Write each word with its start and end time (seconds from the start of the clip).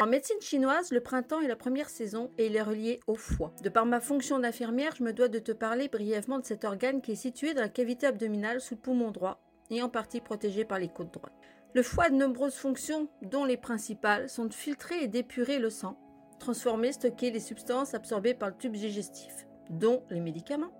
En 0.00 0.06
médecine 0.06 0.40
chinoise, 0.40 0.92
le 0.92 1.00
printemps 1.00 1.40
est 1.40 1.48
la 1.48 1.56
première 1.56 1.88
saison 1.88 2.30
et 2.38 2.46
il 2.46 2.54
est 2.54 2.62
relié 2.62 3.00
au 3.08 3.16
foie. 3.16 3.52
De 3.64 3.68
par 3.68 3.84
ma 3.84 3.98
fonction 3.98 4.38
d'infirmière, 4.38 4.94
je 4.94 5.02
me 5.02 5.12
dois 5.12 5.26
de 5.26 5.40
te 5.40 5.50
parler 5.50 5.88
brièvement 5.88 6.38
de 6.38 6.44
cet 6.44 6.64
organe 6.64 7.00
qui 7.02 7.12
est 7.12 7.16
situé 7.16 7.52
dans 7.52 7.62
la 7.62 7.68
cavité 7.68 8.06
abdominale 8.06 8.60
sous 8.60 8.74
le 8.74 8.80
poumon 8.80 9.10
droit 9.10 9.40
et 9.70 9.82
en 9.82 9.88
partie 9.88 10.20
protégé 10.20 10.64
par 10.64 10.78
les 10.78 10.88
côtes 10.88 11.12
droites. 11.12 11.32
Le 11.74 11.82
foie 11.82 12.04
a 12.04 12.10
de 12.10 12.14
nombreuses 12.14 12.54
fonctions, 12.54 13.08
dont 13.22 13.44
les 13.44 13.56
principales 13.56 14.28
sont 14.28 14.44
de 14.44 14.54
filtrer 14.54 15.02
et 15.02 15.08
d'épurer 15.08 15.58
le 15.58 15.68
sang, 15.68 15.98
transformer, 16.38 16.92
stocker 16.92 17.32
les 17.32 17.40
substances 17.40 17.94
absorbées 17.94 18.34
par 18.34 18.50
le 18.50 18.56
tube 18.56 18.76
digestif, 18.76 19.48
dont 19.68 20.04
les 20.10 20.20
médicaments, 20.20 20.72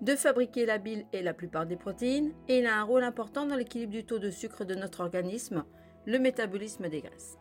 de 0.00 0.16
fabriquer 0.16 0.64
la 0.64 0.78
bile 0.78 1.04
et 1.12 1.20
la 1.20 1.34
plupart 1.34 1.66
des 1.66 1.76
protéines, 1.76 2.32
et 2.48 2.60
il 2.60 2.66
a 2.66 2.78
un 2.78 2.84
rôle 2.84 3.04
important 3.04 3.44
dans 3.44 3.56
l'équilibre 3.56 3.92
du 3.92 4.06
taux 4.06 4.18
de 4.18 4.30
sucre 4.30 4.64
de 4.64 4.74
notre 4.74 5.00
organisme, 5.00 5.64
le 6.06 6.18
métabolisme 6.18 6.88
des 6.88 7.02
graisses. 7.02 7.36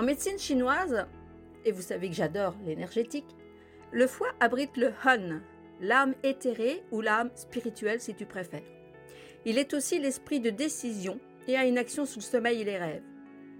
En 0.00 0.02
médecine 0.02 0.38
chinoise, 0.38 1.04
et 1.66 1.72
vous 1.72 1.82
savez 1.82 2.08
que 2.08 2.14
j'adore 2.14 2.54
l'énergétique, 2.64 3.36
le 3.92 4.06
foie 4.06 4.30
abrite 4.40 4.78
le 4.78 4.94
Han, 5.04 5.40
l'âme 5.82 6.14
éthérée 6.22 6.82
ou 6.90 7.02
l'âme 7.02 7.28
spirituelle 7.34 8.00
si 8.00 8.14
tu 8.14 8.24
préfères. 8.24 8.62
Il 9.44 9.58
est 9.58 9.74
aussi 9.74 9.98
l'esprit 9.98 10.40
de 10.40 10.48
décision 10.48 11.20
et 11.46 11.58
a 11.58 11.66
une 11.66 11.76
action 11.76 12.06
sur 12.06 12.20
le 12.20 12.24
sommeil 12.24 12.62
et 12.62 12.64
les 12.64 12.78
rêves. 12.78 13.02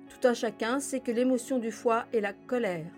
Tout 0.08 0.26
un 0.26 0.32
chacun 0.32 0.80
sait 0.80 1.00
que 1.00 1.10
l'émotion 1.10 1.58
du 1.58 1.70
foie 1.70 2.06
est 2.14 2.22
la 2.22 2.32
colère. 2.32 2.90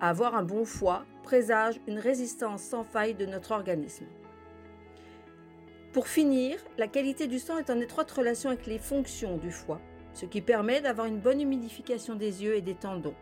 Avoir 0.00 0.34
un 0.34 0.42
bon 0.42 0.64
foie 0.64 1.04
présage 1.24 1.78
une 1.86 1.98
résistance 1.98 2.62
sans 2.62 2.84
faille 2.84 3.14
de 3.14 3.26
notre 3.26 3.50
organisme. 3.50 4.06
Pour 5.92 6.08
finir, 6.08 6.56
la 6.78 6.88
qualité 6.88 7.26
du 7.26 7.38
sang 7.38 7.58
est 7.58 7.68
en 7.68 7.80
étroite 7.80 8.10
relation 8.10 8.48
avec 8.48 8.66
les 8.66 8.78
fonctions 8.78 9.36
du 9.36 9.50
foie, 9.50 9.82
ce 10.16 10.26
qui 10.26 10.40
permet 10.40 10.80
d'avoir 10.80 11.06
une 11.06 11.20
bonne 11.20 11.40
humidification 11.40 12.16
des 12.16 12.42
yeux 12.42 12.56
et 12.56 12.62
des 12.62 12.74
tendons. 12.74 13.14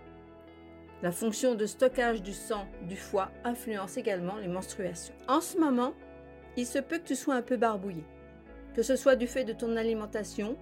La 1.02 1.12
fonction 1.12 1.54
de 1.54 1.66
stockage 1.66 2.22
du 2.22 2.32
sang 2.32 2.66
du 2.88 2.96
foie 2.96 3.30
influence 3.44 3.98
également 3.98 4.36
les 4.36 4.48
menstruations. 4.48 5.14
En 5.28 5.42
ce 5.42 5.58
moment, 5.58 5.92
il 6.56 6.64
se 6.64 6.78
peut 6.78 6.98
que 6.98 7.08
tu 7.08 7.16
sois 7.16 7.34
un 7.34 7.42
peu 7.42 7.58
barbouillé 7.58 8.04
que 8.74 8.82
ce 8.82 8.96
soit 8.96 9.16
du 9.16 9.26
fait 9.26 9.44
de 9.44 9.52
ton 9.52 9.76
alimentation, 9.76 10.56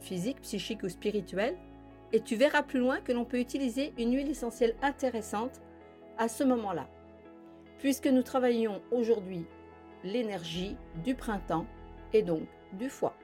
physique, 0.00 0.40
psychique 0.42 0.82
ou 0.82 0.88
spirituelle, 0.88 1.56
et 2.12 2.20
tu 2.20 2.36
verras 2.36 2.62
plus 2.62 2.78
loin 2.78 3.00
que 3.00 3.12
l'on 3.12 3.24
peut 3.24 3.40
utiliser 3.40 3.92
une 3.98 4.14
huile 4.14 4.30
essentielle 4.30 4.76
intéressante 4.82 5.62
à 6.18 6.28
ce 6.28 6.44
moment-là, 6.44 6.86
puisque 7.78 8.06
nous 8.06 8.22
travaillons 8.22 8.82
aujourd'hui 8.92 9.46
l'énergie 10.04 10.76
du 11.02 11.14
printemps 11.14 11.66
et 12.12 12.22
donc 12.22 12.46
du 12.74 12.90
foie. 12.90 13.16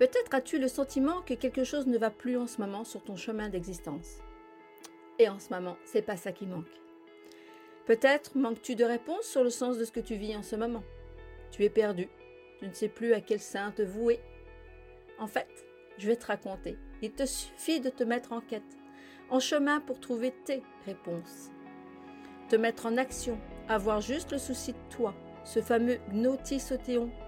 Peut-être 0.00 0.32
as-tu 0.34 0.58
le 0.58 0.68
sentiment 0.68 1.20
que 1.20 1.34
quelque 1.34 1.62
chose 1.62 1.86
ne 1.86 1.98
va 1.98 2.08
plus 2.08 2.38
en 2.38 2.46
ce 2.46 2.58
moment 2.58 2.84
sur 2.84 3.02
ton 3.04 3.16
chemin 3.16 3.50
d'existence. 3.50 4.20
Et 5.18 5.28
en 5.28 5.38
ce 5.38 5.52
moment, 5.52 5.76
c'est 5.84 6.00
pas 6.00 6.16
ça 6.16 6.32
qui 6.32 6.46
manque. 6.46 6.64
Peut-être 7.84 8.34
manques-tu 8.34 8.76
de 8.76 8.84
réponses 8.84 9.26
sur 9.26 9.44
le 9.44 9.50
sens 9.50 9.76
de 9.76 9.84
ce 9.84 9.92
que 9.92 10.00
tu 10.00 10.14
vis 10.14 10.34
en 10.34 10.42
ce 10.42 10.56
moment. 10.56 10.82
Tu 11.50 11.64
es 11.64 11.68
perdu, 11.68 12.08
tu 12.60 12.66
ne 12.66 12.72
sais 12.72 12.88
plus 12.88 13.12
à 13.12 13.20
quel 13.20 13.40
saint 13.40 13.72
te 13.72 13.82
vouer. 13.82 14.20
En 15.18 15.26
fait, 15.26 15.66
je 15.98 16.06
vais 16.06 16.16
te 16.16 16.28
raconter. 16.28 16.78
Il 17.02 17.12
te 17.12 17.26
suffit 17.26 17.80
de 17.80 17.90
te 17.90 18.02
mettre 18.02 18.32
en 18.32 18.40
quête, 18.40 18.78
en 19.28 19.38
chemin 19.38 19.80
pour 19.80 20.00
trouver 20.00 20.32
tes 20.46 20.62
réponses. 20.86 21.50
Te 22.48 22.56
mettre 22.56 22.86
en 22.86 22.96
action, 22.96 23.38
avoir 23.68 24.00
juste 24.00 24.32
le 24.32 24.38
souci 24.38 24.72
de 24.72 24.78
toi, 24.88 25.14
ce 25.44 25.60
fameux 25.60 25.98
Gnotis 26.10 26.62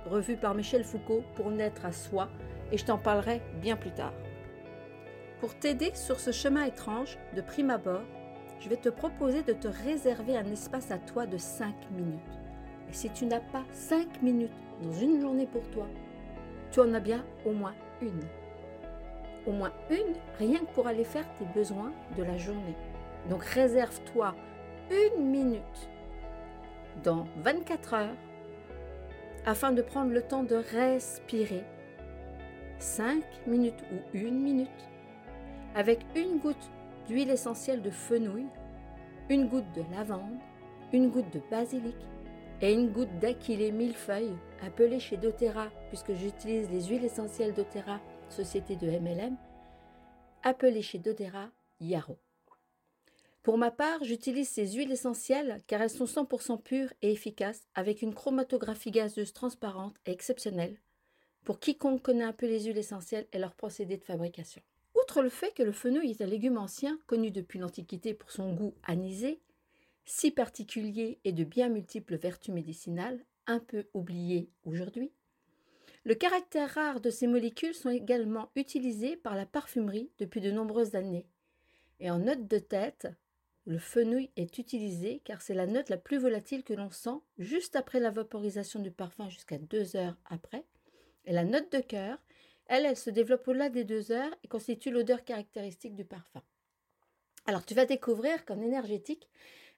revu 0.06 0.38
par 0.38 0.54
Michel 0.54 0.84
Foucault 0.84 1.22
pour 1.34 1.50
naître 1.50 1.84
à 1.84 1.92
soi, 1.92 2.30
et 2.72 2.78
je 2.78 2.84
t'en 2.84 2.98
parlerai 2.98 3.40
bien 3.60 3.76
plus 3.76 3.92
tard. 3.92 4.14
Pour 5.40 5.54
t'aider 5.54 5.92
sur 5.94 6.18
ce 6.18 6.32
chemin 6.32 6.64
étrange, 6.64 7.18
de 7.36 7.40
prime 7.40 7.70
abord, 7.70 8.02
je 8.60 8.68
vais 8.68 8.76
te 8.76 8.88
proposer 8.88 9.42
de 9.42 9.52
te 9.52 9.68
réserver 9.68 10.36
un 10.36 10.46
espace 10.46 10.90
à 10.90 10.98
toi 10.98 11.26
de 11.26 11.36
5 11.36 11.74
minutes. 11.90 12.20
Et 12.88 12.92
si 12.92 13.10
tu 13.10 13.26
n'as 13.26 13.40
pas 13.40 13.64
5 13.72 14.22
minutes 14.22 14.52
dans 14.82 14.92
une 14.92 15.20
journée 15.20 15.46
pour 15.46 15.68
toi, 15.70 15.86
tu 16.70 16.80
en 16.80 16.94
as 16.94 17.00
bien 17.00 17.24
au 17.44 17.52
moins 17.52 17.74
une. 18.00 18.22
Au 19.46 19.52
moins 19.52 19.72
une, 19.90 20.14
rien 20.38 20.60
que 20.60 20.72
pour 20.72 20.86
aller 20.86 21.04
faire 21.04 21.26
tes 21.38 21.44
besoins 21.44 21.92
de 22.16 22.22
la 22.22 22.38
journée. 22.38 22.76
Donc 23.28 23.44
réserve-toi 23.44 24.34
une 24.90 25.26
minute 25.26 25.90
dans 27.02 27.26
24 27.38 27.94
heures 27.94 28.16
afin 29.44 29.72
de 29.72 29.82
prendre 29.82 30.12
le 30.12 30.22
temps 30.22 30.44
de 30.44 30.54
respirer 30.54 31.64
5 32.82 33.22
minutes 33.46 33.84
ou 33.92 34.16
une 34.16 34.40
minute 34.40 34.68
avec 35.76 36.00
une 36.16 36.38
goutte 36.38 36.70
d'huile 37.06 37.30
essentielle 37.30 37.80
de 37.80 37.90
fenouil, 37.90 38.46
une 39.30 39.46
goutte 39.46 39.72
de 39.72 39.82
lavande, 39.94 40.36
une 40.92 41.08
goutte 41.08 41.32
de 41.32 41.40
basilic 41.48 41.94
et 42.60 42.72
une 42.72 42.90
goutte 42.90 43.16
d'aquilée 43.20 43.70
millefeuille 43.70 44.34
appelée 44.62 44.98
chez 44.98 45.16
doTERRA, 45.16 45.70
puisque 45.88 46.12
j'utilise 46.14 46.68
les 46.70 46.82
huiles 46.82 47.04
essentielles 47.04 47.54
doTERRA, 47.54 48.00
société 48.28 48.74
de 48.74 48.90
MLM, 48.90 49.36
appelée 50.42 50.82
chez 50.82 50.98
doTERRA 50.98 51.50
Yarrow. 51.80 52.18
Pour 53.44 53.58
ma 53.58 53.70
part, 53.70 54.02
j'utilise 54.02 54.48
ces 54.48 54.72
huiles 54.72 54.92
essentielles 54.92 55.62
car 55.68 55.82
elles 55.82 55.90
sont 55.90 56.04
100% 56.04 56.60
pures 56.60 56.92
et 57.00 57.12
efficaces 57.12 57.62
avec 57.76 58.02
une 58.02 58.14
chromatographie 58.14 58.90
gazeuse 58.90 59.32
transparente 59.32 59.94
et 60.04 60.10
exceptionnelle 60.10 60.78
pour 61.44 61.58
quiconque 61.58 62.02
connaît 62.02 62.24
un 62.24 62.32
peu 62.32 62.46
les 62.46 62.64
huiles 62.64 62.78
essentielles 62.78 63.26
et 63.32 63.38
leur 63.38 63.54
procédé 63.54 63.96
de 63.96 64.04
fabrication. 64.04 64.62
Outre 64.94 65.22
le 65.22 65.28
fait 65.28 65.52
que 65.54 65.62
le 65.62 65.72
fenouil 65.72 66.10
est 66.10 66.20
un 66.20 66.26
légume 66.26 66.58
ancien 66.58 66.98
connu 67.06 67.30
depuis 67.30 67.58
l'Antiquité 67.58 68.14
pour 68.14 68.30
son 68.30 68.52
goût 68.52 68.74
anisé, 68.84 69.40
si 70.04 70.30
particulier 70.30 71.18
et 71.24 71.32
de 71.32 71.44
bien 71.44 71.68
multiples 71.68 72.16
vertus 72.16 72.54
médicinales, 72.54 73.24
un 73.46 73.58
peu 73.58 73.86
oubliées 73.94 74.48
aujourd'hui. 74.64 75.10
Le 76.04 76.14
caractère 76.14 76.74
rare 76.74 77.00
de 77.00 77.10
ces 77.10 77.26
molécules 77.26 77.74
sont 77.74 77.90
également 77.90 78.50
utilisées 78.56 79.16
par 79.16 79.36
la 79.36 79.46
parfumerie 79.46 80.10
depuis 80.18 80.40
de 80.40 80.50
nombreuses 80.50 80.94
années. 80.94 81.26
Et 82.00 82.10
en 82.10 82.18
note 82.18 82.48
de 82.48 82.58
tête, 82.58 83.08
le 83.64 83.78
fenouil 83.78 84.30
est 84.36 84.58
utilisé 84.58 85.20
car 85.24 85.40
c'est 85.40 85.54
la 85.54 85.66
note 85.66 85.88
la 85.88 85.96
plus 85.96 86.18
volatile 86.18 86.64
que 86.64 86.74
l'on 86.74 86.90
sent 86.90 87.20
juste 87.38 87.76
après 87.76 88.00
la 88.00 88.10
vaporisation 88.10 88.80
du 88.80 88.90
parfum 88.90 89.28
jusqu'à 89.28 89.58
deux 89.58 89.94
heures 89.94 90.16
après. 90.24 90.64
Et 91.24 91.32
la 91.32 91.44
note 91.44 91.70
de 91.72 91.80
cœur, 91.80 92.18
elle, 92.66 92.86
elle 92.86 92.96
se 92.96 93.10
développe 93.10 93.46
au-delà 93.48 93.68
des 93.68 93.84
deux 93.84 94.12
heures 94.12 94.34
et 94.42 94.48
constitue 94.48 94.90
l'odeur 94.90 95.24
caractéristique 95.24 95.94
du 95.94 96.04
parfum. 96.04 96.42
Alors 97.46 97.64
tu 97.64 97.74
vas 97.74 97.86
découvrir 97.86 98.44
qu'en 98.44 98.60
énergétique, 98.60 99.28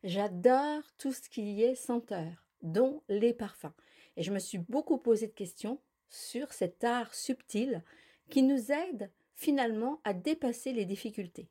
J'adore 0.04 0.83
tout 0.99 1.15
ce 1.15 1.31
qui 1.31 1.62
est 1.62 1.75
senteur, 1.75 2.44
dont 2.60 3.03
les 3.09 3.33
parfums. 3.33 3.72
Et 4.19 4.22
je 4.22 4.33
me 4.33 4.38
suis 4.38 4.59
beaucoup 4.59 4.99
posé 4.99 5.27
de 5.28 5.33
questions 5.33 5.81
sur 6.10 6.53
cet 6.53 6.84
art 6.84 7.15
subtil 7.15 7.83
qui 8.28 8.43
nous 8.43 8.71
aide 8.71 9.10
finalement 9.34 10.03
à 10.04 10.12
dépasser 10.12 10.75
les 10.75 10.84
difficultés. 10.84 11.49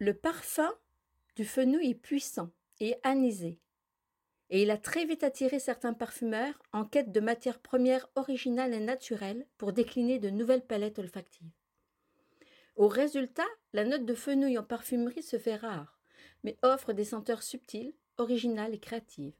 Le 0.00 0.12
parfum 0.12 0.74
du 1.36 1.44
fenouil 1.44 1.90
est 1.90 1.94
puissant 1.94 2.50
et 2.80 2.96
anisé. 3.04 3.60
Et 4.50 4.62
il 4.62 4.70
a 4.70 4.78
très 4.78 5.04
vite 5.04 5.24
attiré 5.24 5.58
certains 5.58 5.92
parfumeurs 5.92 6.62
en 6.72 6.84
quête 6.84 7.12
de 7.12 7.20
matières 7.20 7.58
premières 7.58 8.08
originales 8.14 8.74
et 8.74 8.80
naturelles 8.80 9.46
pour 9.58 9.72
décliner 9.72 10.18
de 10.18 10.30
nouvelles 10.30 10.64
palettes 10.64 10.98
olfactives. 10.98 11.50
Au 12.76 12.88
résultat, 12.88 13.46
la 13.72 13.84
note 13.84 14.04
de 14.04 14.14
fenouil 14.14 14.58
en 14.58 14.62
parfumerie 14.62 15.22
se 15.22 15.38
fait 15.38 15.56
rare 15.56 15.96
mais 16.46 16.56
offre 16.62 16.92
des 16.92 17.04
senteurs 17.04 17.42
subtiles, 17.42 17.92
originales 18.18 18.72
et 18.72 18.78
créatives. 18.78 19.34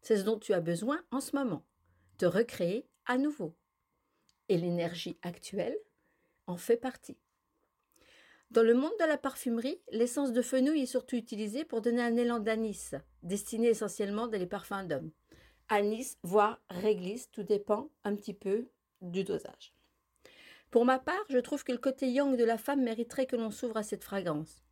C'est 0.00 0.16
ce 0.16 0.22
dont 0.22 0.38
tu 0.38 0.54
as 0.54 0.60
besoin 0.60 0.98
en 1.10 1.20
ce 1.20 1.36
moment, 1.36 1.62
te 2.16 2.24
recréer 2.24 2.88
à 3.04 3.18
nouveau. 3.18 3.54
Et 4.48 4.56
l'énergie 4.56 5.18
actuelle 5.22 5.76
en 6.46 6.56
fait 6.56 6.78
partie. 6.78 7.18
Dans 8.50 8.62
le 8.62 8.74
monde 8.74 8.92
de 8.98 9.04
la 9.04 9.18
parfumerie, 9.18 9.80
l'essence 9.92 10.32
de 10.32 10.42
fenouil 10.42 10.82
est 10.82 10.86
surtout 10.86 11.16
utilisée 11.16 11.64
pour 11.64 11.80
donner 11.80 12.02
un 12.02 12.16
élan 12.16 12.38
d'anis, 12.38 12.92
destiné 13.22 13.68
essentiellement 13.68 14.26
dans 14.26 14.38
les 14.38 14.46
parfums 14.46 14.86
d'hommes. 14.88 15.10
Anis, 15.68 16.16
voire 16.22 16.60
réglisse, 16.70 17.30
tout 17.30 17.42
dépend 17.42 17.90
un 18.04 18.16
petit 18.16 18.34
peu 18.34 18.68
du 19.02 19.22
dosage. 19.24 19.74
Pour 20.70 20.84
ma 20.84 20.98
part, 20.98 21.24
je 21.28 21.38
trouve 21.38 21.62
que 21.62 21.72
le 21.72 21.78
côté 21.78 22.10
yang 22.10 22.36
de 22.36 22.44
la 22.44 22.58
femme 22.58 22.82
mériterait 22.82 23.26
que 23.26 23.36
l'on 23.36 23.50
s'ouvre 23.50 23.76
à 23.76 23.82
cette 23.82 24.04
fragrance 24.04 24.62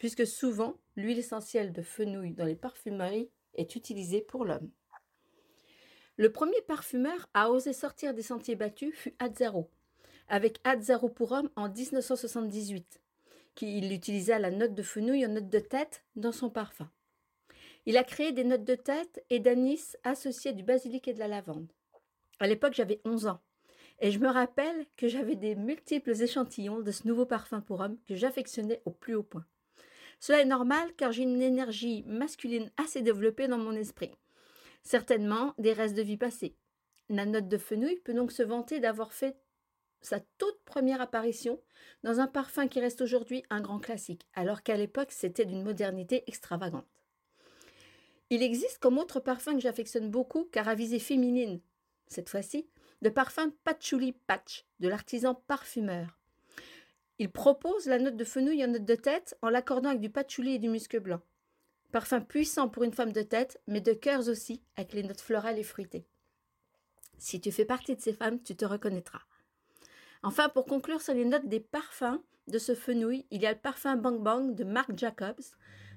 puisque 0.00 0.26
souvent 0.26 0.78
l'huile 0.96 1.18
essentielle 1.18 1.72
de 1.72 1.82
fenouil 1.82 2.32
dans 2.32 2.46
les 2.46 2.56
parfumeries 2.56 3.30
est 3.54 3.76
utilisée 3.76 4.22
pour 4.22 4.46
l'homme. 4.46 4.70
Le 6.16 6.32
premier 6.32 6.60
parfumeur 6.62 7.28
à 7.34 7.50
oser 7.50 7.74
sortir 7.74 8.14
des 8.14 8.22
sentiers 8.22 8.56
battus 8.56 8.94
fut 8.94 9.14
Azzaro, 9.18 9.70
avec 10.26 10.58
Azzaro 10.64 11.10
pour 11.10 11.32
homme 11.32 11.50
en 11.54 11.68
1978, 11.68 12.98
qui 13.54 13.78
il 13.78 13.92
utilisa 13.92 14.38
la 14.38 14.50
note 14.50 14.74
de 14.74 14.82
fenouil 14.82 15.26
en 15.26 15.30
note 15.30 15.48
de 15.48 15.58
tête 15.58 16.04
dans 16.16 16.32
son 16.32 16.50
parfum. 16.50 16.90
Il 17.86 17.96
a 17.96 18.04
créé 18.04 18.32
des 18.32 18.44
notes 18.44 18.64
de 18.64 18.74
tête 18.74 19.24
et 19.30 19.40
d'anis 19.40 19.96
associées 20.04 20.52
du 20.52 20.62
basilic 20.62 21.08
et 21.08 21.14
de 21.14 21.18
la 21.18 21.28
lavande. 21.28 21.72
À 22.38 22.46
l'époque, 22.46 22.74
j'avais 22.74 23.00
11 23.04 23.26
ans. 23.26 23.40
Et 24.00 24.10
je 24.10 24.18
me 24.18 24.28
rappelle 24.28 24.86
que 24.96 25.08
j'avais 25.08 25.36
des 25.36 25.54
multiples 25.54 26.22
échantillons 26.22 26.80
de 26.80 26.90
ce 26.90 27.06
nouveau 27.06 27.26
parfum 27.26 27.60
pour 27.60 27.80
homme 27.80 27.98
que 28.08 28.14
j'affectionnais 28.14 28.80
au 28.86 28.90
plus 28.90 29.14
haut 29.14 29.22
point. 29.22 29.44
Cela 30.20 30.40
est 30.40 30.46
normal 30.46 30.90
car 30.96 31.12
j'ai 31.12 31.22
une 31.22 31.42
énergie 31.42 32.02
masculine 32.06 32.70
assez 32.76 33.02
développée 33.02 33.48
dans 33.48 33.58
mon 33.58 33.72
esprit. 33.72 34.10
Certainement 34.82 35.54
des 35.58 35.72
restes 35.72 35.96
de 35.96 36.02
vie 36.02 36.16
passée. 36.16 36.56
La 37.08 37.26
note 37.26 37.48
de 37.48 37.58
fenouil 37.58 37.96
peut 37.96 38.14
donc 38.14 38.32
se 38.32 38.42
vanter 38.42 38.80
d'avoir 38.80 39.12
fait 39.12 39.36
sa 40.00 40.20
toute 40.38 40.62
première 40.64 41.00
apparition 41.00 41.60
dans 42.02 42.20
un 42.20 42.26
parfum 42.26 42.68
qui 42.68 42.80
reste 42.80 43.00
aujourd'hui 43.00 43.42
un 43.50 43.60
grand 43.60 43.78
classique, 43.78 44.26
alors 44.34 44.62
qu'à 44.62 44.76
l'époque 44.76 45.12
c'était 45.12 45.44
d'une 45.44 45.62
modernité 45.62 46.24
extravagante. 46.26 46.86
Il 48.30 48.42
existe 48.42 48.78
comme 48.78 48.98
autre 48.98 49.20
parfum 49.20 49.54
que 49.54 49.60
j'affectionne 49.60 50.10
beaucoup 50.10 50.44
car 50.52 50.68
à 50.68 50.74
visée 50.74 50.98
féminine, 50.98 51.60
cette 52.06 52.28
fois-ci, 52.28 52.68
le 53.02 53.12
parfum 53.12 53.52
Patchouli 53.64 54.12
Patch 54.12 54.66
de 54.78 54.88
l'artisan 54.88 55.34
parfumeur. 55.34 56.18
Il 57.18 57.30
propose 57.30 57.86
la 57.86 57.98
note 57.98 58.16
de 58.16 58.24
fenouil 58.24 58.64
en 58.64 58.68
note 58.68 58.84
de 58.84 58.94
tête 58.94 59.36
en 59.42 59.50
l'accordant 59.50 59.90
avec 59.90 60.00
du 60.00 60.10
patchouli 60.10 60.54
et 60.54 60.58
du 60.58 60.68
musc 60.68 60.96
blanc. 60.96 61.20
Parfum 61.92 62.20
puissant 62.20 62.68
pour 62.68 62.82
une 62.82 62.94
femme 62.94 63.12
de 63.12 63.22
tête, 63.22 63.60
mais 63.66 63.80
de 63.80 63.92
cœurs 63.92 64.28
aussi, 64.28 64.62
avec 64.76 64.92
les 64.92 65.02
notes 65.02 65.20
florales 65.20 65.58
et 65.58 65.62
fruitées. 65.62 66.06
Si 67.18 67.40
tu 67.40 67.52
fais 67.52 67.64
partie 67.66 67.94
de 67.94 68.00
ces 68.00 68.14
femmes, 68.14 68.42
tu 68.42 68.56
te 68.56 68.64
reconnaîtras. 68.64 69.20
Enfin, 70.22 70.48
pour 70.48 70.66
conclure 70.66 71.00
sur 71.00 71.14
les 71.14 71.24
notes 71.24 71.48
des 71.48 71.60
parfums 71.60 72.20
de 72.46 72.58
ce 72.58 72.74
fenouil, 72.74 73.26
il 73.30 73.42
y 73.42 73.46
a 73.46 73.52
le 73.52 73.58
parfum 73.58 73.96
Bang 73.96 74.22
Bang 74.22 74.54
de 74.54 74.64
Marc 74.64 74.96
Jacobs, 74.96 75.40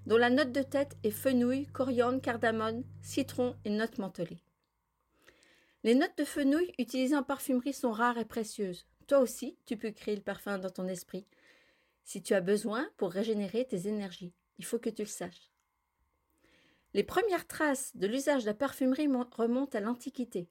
dont 0.05 0.17
la 0.17 0.29
note 0.29 0.51
de 0.51 0.61
tête 0.61 0.95
est 1.03 1.11
fenouil, 1.11 1.67
coriandre, 1.67 2.21
cardamone, 2.21 2.83
citron 3.01 3.55
et 3.65 3.69
notes 3.69 3.97
mentholées. 3.97 4.43
Les 5.83 5.95
notes 5.95 6.17
de 6.17 6.23
fenouil 6.23 6.73
utilisées 6.79 7.15
en 7.15 7.23
parfumerie 7.23 7.73
sont 7.73 7.91
rares 7.91 8.17
et 8.17 8.25
précieuses. 8.25 8.85
Toi 9.07 9.19
aussi, 9.19 9.57
tu 9.65 9.75
peux 9.75 9.91
créer 9.91 10.15
le 10.15 10.21
parfum 10.21 10.57
dans 10.57 10.69
ton 10.69 10.87
esprit. 10.87 11.25
Si 12.05 12.21
tu 12.21 12.33
as 12.33 12.41
besoin 12.41 12.87
pour 12.97 13.11
régénérer 13.11 13.65
tes 13.65 13.87
énergies, 13.87 14.33
il 14.57 14.65
faut 14.65 14.79
que 14.79 14.89
tu 14.89 15.01
le 15.01 15.07
saches. 15.07 15.51
Les 16.93 17.03
premières 17.03 17.47
traces 17.47 17.95
de 17.95 18.07
l'usage 18.07 18.43
de 18.43 18.47
la 18.47 18.53
parfumerie 18.53 19.09
remontent 19.31 19.77
à 19.77 19.81
l'Antiquité. 19.81 20.47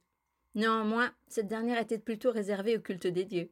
Néanmoins, 0.55 1.15
cette 1.29 1.47
dernière 1.47 1.81
était 1.81 1.99
plutôt 1.99 2.31
réservée 2.31 2.77
au 2.77 2.81
culte 2.81 3.07
des 3.07 3.25
dieux. 3.25 3.51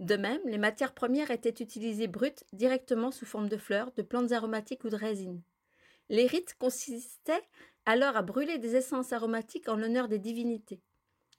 De 0.00 0.16
même, 0.16 0.40
les 0.46 0.56
matières 0.56 0.94
premières 0.94 1.30
étaient 1.30 1.62
utilisées 1.62 2.06
brutes 2.06 2.44
directement 2.54 3.10
sous 3.10 3.26
forme 3.26 3.50
de 3.50 3.58
fleurs, 3.58 3.92
de 3.92 4.02
plantes 4.02 4.32
aromatiques 4.32 4.84
ou 4.84 4.88
de 4.88 4.96
résines. 4.96 5.42
Les 6.08 6.26
rites 6.26 6.56
consistaient 6.58 7.42
alors 7.84 8.16
à 8.16 8.22
brûler 8.22 8.56
des 8.56 8.76
essences 8.76 9.12
aromatiques 9.12 9.68
en 9.68 9.76
l'honneur 9.76 10.08
des 10.08 10.18
divinités. 10.18 10.80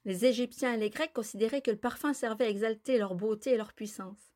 Les 0.06 0.26
Égyptiens 0.26 0.74
et 0.74 0.78
les 0.78 0.92
Grecs 0.92 1.12
considéraient 1.12 1.64
que 1.64 1.72
le 1.72 1.78
parfum 1.78 2.14
servait 2.14 2.46
à 2.46 2.50
exalter 2.50 3.00
leur 3.00 3.16
beauté 3.16 3.54
et 3.54 3.58
leur 3.58 3.74
puissance. 3.74 4.32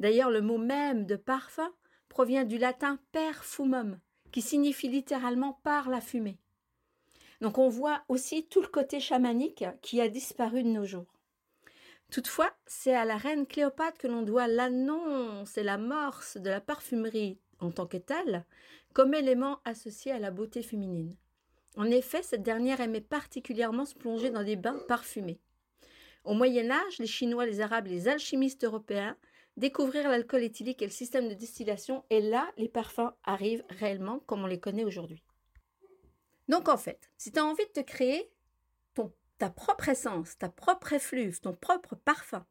D'ailleurs, 0.00 0.30
le 0.30 0.40
mot 0.40 0.58
même 0.58 1.04
de 1.04 1.16
parfum 1.16 1.70
provient 2.08 2.44
du 2.44 2.56
latin 2.56 2.98
perfumum, 3.12 4.00
qui 4.32 4.40
signifie 4.40 4.88
littéralement 4.88 5.60
par 5.64 5.90
la 5.90 6.00
fumée. 6.00 6.38
Donc 7.42 7.58
on 7.58 7.68
voit 7.68 8.02
aussi 8.08 8.46
tout 8.46 8.62
le 8.62 8.68
côté 8.68 9.00
chamanique 9.00 9.64
qui 9.82 10.00
a 10.00 10.08
disparu 10.08 10.62
de 10.62 10.68
nos 10.68 10.86
jours. 10.86 11.15
Toutefois, 12.10 12.52
c'est 12.66 12.94
à 12.94 13.04
la 13.04 13.16
reine 13.16 13.46
Cléopâtre 13.46 13.98
que 13.98 14.06
l'on 14.06 14.22
doit 14.22 14.46
l'annonce 14.46 15.58
et 15.58 15.62
l'amorce 15.62 16.36
de 16.36 16.50
la 16.50 16.60
parfumerie 16.60 17.38
en 17.58 17.70
tant 17.70 17.86
que 17.86 17.96
telle, 17.96 18.44
comme 18.92 19.14
élément 19.14 19.60
associé 19.64 20.12
à 20.12 20.18
la 20.18 20.30
beauté 20.30 20.62
féminine. 20.62 21.16
En 21.76 21.90
effet, 21.90 22.22
cette 22.22 22.42
dernière 22.42 22.80
aimait 22.80 23.00
particulièrement 23.00 23.84
se 23.84 23.94
plonger 23.94 24.30
dans 24.30 24.44
des 24.44 24.56
bains 24.56 24.78
parfumés. 24.88 25.40
Au 26.24 26.34
Moyen 26.34 26.70
Âge, 26.70 26.98
les 26.98 27.06
Chinois, 27.06 27.46
les 27.46 27.60
Arabes, 27.60 27.86
les 27.86 28.08
alchimistes 28.08 28.64
européens 28.64 29.16
découvrirent 29.56 30.08
l'alcool 30.08 30.42
éthylique 30.42 30.82
et 30.82 30.86
le 30.86 30.92
système 30.92 31.28
de 31.28 31.34
distillation, 31.34 32.04
et 32.10 32.20
là, 32.20 32.50
les 32.56 32.68
parfums 32.68 33.12
arrivent 33.24 33.64
réellement 33.68 34.20
comme 34.20 34.42
on 34.42 34.46
les 34.46 34.60
connaît 34.60 34.84
aujourd'hui. 34.84 35.22
Donc 36.48 36.68
en 36.68 36.76
fait, 36.76 37.10
si 37.16 37.32
tu 37.32 37.38
as 37.38 37.44
envie 37.44 37.66
de 37.66 37.80
te 37.80 37.80
créer 37.80 38.30
ta 39.38 39.50
propre 39.50 39.88
essence, 39.88 40.38
ta 40.38 40.48
propre 40.48 40.92
effluve, 40.94 41.40
ton 41.40 41.54
propre 41.54 41.94
parfum. 41.94 42.46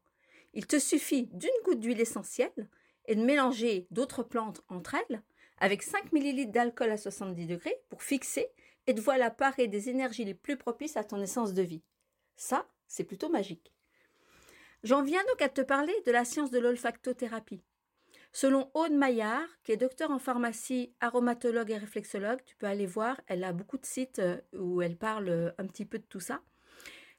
Il 0.54 0.66
te 0.66 0.78
suffit 0.78 1.28
d'une 1.32 1.50
goutte 1.64 1.80
d'huile 1.80 2.00
essentielle 2.00 2.68
et 3.06 3.14
de 3.14 3.24
mélanger 3.24 3.86
d'autres 3.90 4.22
plantes 4.22 4.62
entre 4.68 4.94
elles 4.94 5.22
avec 5.58 5.82
5 5.82 6.12
ml 6.12 6.50
d'alcool 6.50 6.90
à 6.90 6.96
70 6.96 7.46
degrés 7.46 7.76
pour 7.88 8.02
fixer 8.02 8.48
et 8.86 8.94
de 8.94 9.00
voilà 9.00 9.30
parer 9.30 9.68
des 9.68 9.88
énergies 9.88 10.24
les 10.24 10.34
plus 10.34 10.56
propices 10.56 10.96
à 10.96 11.04
ton 11.04 11.20
essence 11.20 11.54
de 11.54 11.62
vie. 11.62 11.82
Ça, 12.36 12.66
c'est 12.86 13.04
plutôt 13.04 13.28
magique. 13.28 13.72
J'en 14.82 15.02
viens 15.02 15.24
donc 15.24 15.42
à 15.42 15.48
te 15.48 15.62
parler 15.62 15.94
de 16.04 16.12
la 16.12 16.24
science 16.24 16.50
de 16.50 16.58
l'olfactothérapie. 16.58 17.62
Selon 18.32 18.70
Aude 18.74 18.92
Maillard, 18.92 19.48
qui 19.64 19.72
est 19.72 19.78
docteur 19.78 20.10
en 20.10 20.18
pharmacie, 20.18 20.94
aromatologue 21.00 21.70
et 21.70 21.78
réflexologue, 21.78 22.44
tu 22.44 22.54
peux 22.56 22.66
aller 22.66 22.86
voir, 22.86 23.18
elle 23.26 23.44
a 23.44 23.52
beaucoup 23.52 23.78
de 23.78 23.86
sites 23.86 24.18
euh, 24.18 24.40
où 24.52 24.82
elle 24.82 24.98
parle 24.98 25.28
euh, 25.30 25.50
un 25.58 25.66
petit 25.66 25.86
peu 25.86 25.98
de 25.98 26.04
tout 26.04 26.20
ça. 26.20 26.42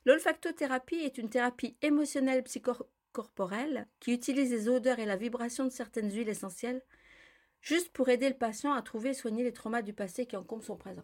L'olfactothérapie 0.07 0.95
est 0.95 1.18
une 1.18 1.27
thérapie 1.27 1.75
émotionnelle 1.81 2.42
psychocorporelle 2.44 3.89
qui 4.00 4.13
utilise 4.13 4.50
les 4.51 4.69
odeurs 4.69 5.00
et 5.00 5.06
la 5.06 5.18
vibration 5.18 5.65
de 5.65 5.69
certaines 5.69 6.09
huiles 6.09 6.30
essentielles 6.30 6.81
juste 7.59 7.89
pour 7.89 8.07
aider 8.07 8.30
le 8.30 8.38
patient 8.38 8.71
à 8.71 8.81
trouver 8.81 9.09
et 9.09 9.13
soigner 9.13 9.44
les 9.44 9.51
traumas 9.51 9.81
du 9.81 9.92
passé 9.92 10.25
qui 10.25 10.38
encombrent 10.38 10.63
son 10.63 10.77
présent. 10.77 11.04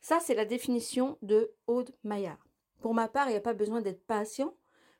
Ça, 0.00 0.20
c'est 0.20 0.36
la 0.36 0.44
définition 0.44 1.18
de 1.22 1.50
Aude 1.66 1.92
Maillard. 2.04 2.38
Pour 2.78 2.94
ma 2.94 3.08
part, 3.08 3.26
il 3.26 3.32
n'y 3.32 3.36
a 3.36 3.40
pas 3.40 3.52
besoin 3.52 3.80
d'être 3.80 4.06
patient 4.06 4.54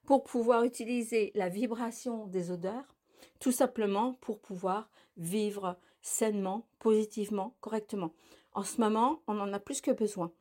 pour 0.06 0.24
pouvoir 0.24 0.64
utiliser 0.64 1.30
la 1.36 1.48
vibration 1.48 2.26
des 2.26 2.50
odeurs, 2.50 2.96
tout 3.38 3.52
simplement 3.52 4.14
pour 4.14 4.40
pouvoir 4.40 4.90
vivre 5.16 5.78
sainement, 6.02 6.66
positivement, 6.80 7.54
correctement. 7.60 8.12
En 8.54 8.64
ce 8.64 8.80
moment, 8.80 9.22
on 9.28 9.38
en 9.38 9.52
a 9.52 9.60
plus 9.60 9.80
que 9.80 9.92
besoin. 9.92 10.32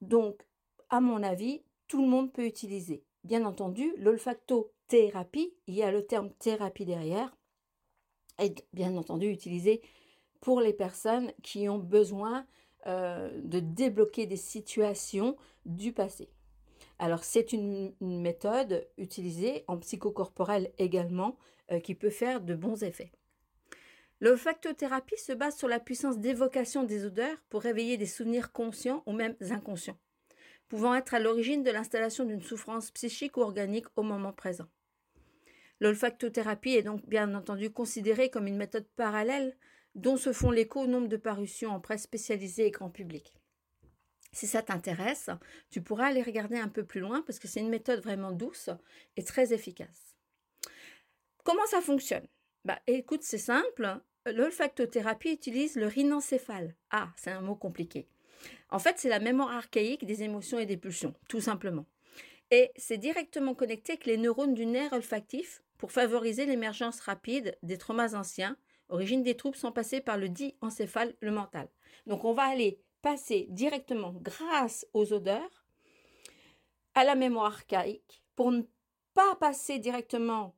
Donc, 0.00 0.46
à 0.90 1.00
mon 1.00 1.24
avis, 1.24 1.64
tout 1.88 2.02
le 2.02 2.08
monde 2.08 2.32
peut 2.32 2.44
utiliser. 2.46 3.02
Bien 3.24 3.44
entendu, 3.44 3.92
l'olfactothérapie, 3.98 5.54
il 5.66 5.74
y 5.74 5.82
a 5.82 5.90
le 5.90 6.06
terme 6.06 6.30
thérapie 6.38 6.84
derrière, 6.84 7.36
est 8.38 8.64
bien 8.72 8.96
entendu 8.96 9.28
utilisé 9.28 9.82
pour 10.40 10.60
les 10.60 10.72
personnes 10.72 11.32
qui 11.42 11.68
ont 11.68 11.78
besoin 11.78 12.46
euh, 12.86 13.30
de 13.42 13.58
débloquer 13.58 14.26
des 14.26 14.36
situations 14.36 15.36
du 15.66 15.92
passé. 15.92 16.30
Alors 17.00 17.24
c'est 17.24 17.52
une, 17.52 17.92
méthode 18.00 18.88
utilisée 18.96 19.64
en 19.66 19.78
psychocorporel 19.78 20.72
également 20.78 21.36
euh, 21.72 21.80
qui 21.80 21.94
peut 21.94 22.10
faire 22.10 22.40
de 22.40 22.54
bons 22.54 22.84
effets. 22.84 23.12
L'olfactothérapie 24.20 25.18
se 25.18 25.32
base 25.32 25.56
sur 25.56 25.68
la 25.68 25.80
puissance 25.80 26.18
d'évocation 26.18 26.82
des 26.82 27.04
odeurs 27.04 27.36
pour 27.50 27.62
réveiller 27.62 27.96
des 27.96 28.06
souvenirs 28.06 28.52
conscients 28.52 29.02
ou 29.06 29.12
même 29.12 29.36
inconscients 29.50 29.98
pouvant 30.68 30.94
être 30.94 31.14
à 31.14 31.20
l'origine 31.20 31.62
de 31.62 31.70
l'installation 31.70 32.24
d'une 32.24 32.42
souffrance 32.42 32.90
psychique 32.90 33.36
ou 33.36 33.40
organique 33.40 33.86
au 33.96 34.02
moment 34.02 34.32
présent. 34.32 34.68
L'olfactothérapie 35.80 36.74
est 36.74 36.82
donc 36.82 37.06
bien 37.06 37.34
entendu 37.34 37.70
considérée 37.70 38.30
comme 38.30 38.46
une 38.46 38.56
méthode 38.56 38.86
parallèle 38.96 39.56
dont 39.94 40.16
se 40.16 40.32
font 40.32 40.50
l'écho 40.50 40.80
au 40.80 40.86
nombre 40.86 41.08
de 41.08 41.16
parutions 41.16 41.70
en 41.70 41.80
presse 41.80 42.02
spécialisée 42.02 42.66
et 42.66 42.70
grand 42.70 42.90
public. 42.90 43.34
Si 44.32 44.46
ça 44.46 44.62
t'intéresse, 44.62 45.30
tu 45.70 45.80
pourras 45.80 46.06
aller 46.06 46.22
regarder 46.22 46.58
un 46.58 46.68
peu 46.68 46.84
plus 46.84 47.00
loin 47.00 47.22
parce 47.22 47.38
que 47.38 47.48
c'est 47.48 47.60
une 47.60 47.70
méthode 47.70 48.02
vraiment 48.02 48.32
douce 48.32 48.70
et 49.16 49.24
très 49.24 49.52
efficace. 49.52 50.16
Comment 51.44 51.66
ça 51.66 51.80
fonctionne? 51.80 52.26
Bah, 52.64 52.78
Écoute, 52.86 53.22
c'est 53.22 53.38
simple. 53.38 54.00
L'olfactothérapie 54.26 55.32
utilise 55.32 55.76
le 55.76 55.86
rhinencéphale. 55.86 56.74
Ah, 56.90 57.10
c'est 57.16 57.30
un 57.30 57.40
mot 57.40 57.56
compliqué. 57.56 58.06
En 58.70 58.78
fait, 58.78 58.94
c'est 58.98 59.08
la 59.08 59.20
mémoire 59.20 59.50
archaïque 59.50 60.04
des 60.04 60.22
émotions 60.22 60.58
et 60.58 60.66
des 60.66 60.76
pulsions, 60.76 61.14
tout 61.28 61.40
simplement. 61.40 61.86
Et 62.50 62.70
c'est 62.76 62.98
directement 62.98 63.54
connecté 63.54 63.92
avec 63.92 64.06
les 64.06 64.16
neurones 64.16 64.54
du 64.54 64.66
nerf 64.66 64.92
olfactif 64.92 65.62
pour 65.76 65.92
favoriser 65.92 66.46
l'émergence 66.46 67.00
rapide 67.00 67.56
des 67.62 67.78
traumas 67.78 68.14
anciens, 68.14 68.56
origine 68.88 69.22
des 69.22 69.36
troubles 69.36 69.56
sans 69.56 69.72
passer 69.72 70.00
par 70.00 70.16
le 70.16 70.28
dit 70.28 70.54
encéphale, 70.60 71.14
le 71.20 71.30
mental. 71.30 71.68
Donc 72.06 72.24
on 72.24 72.32
va 72.32 72.44
aller 72.44 72.80
passer 73.02 73.46
directement, 73.50 74.14
grâce 74.20 74.86
aux 74.92 75.12
odeurs, 75.12 75.66
à 76.94 77.04
la 77.04 77.14
mémoire 77.14 77.52
archaïque 77.52 78.22
pour 78.34 78.50
ne 78.50 78.62
pas 79.14 79.36
passer 79.36 79.78
directement 79.78 80.54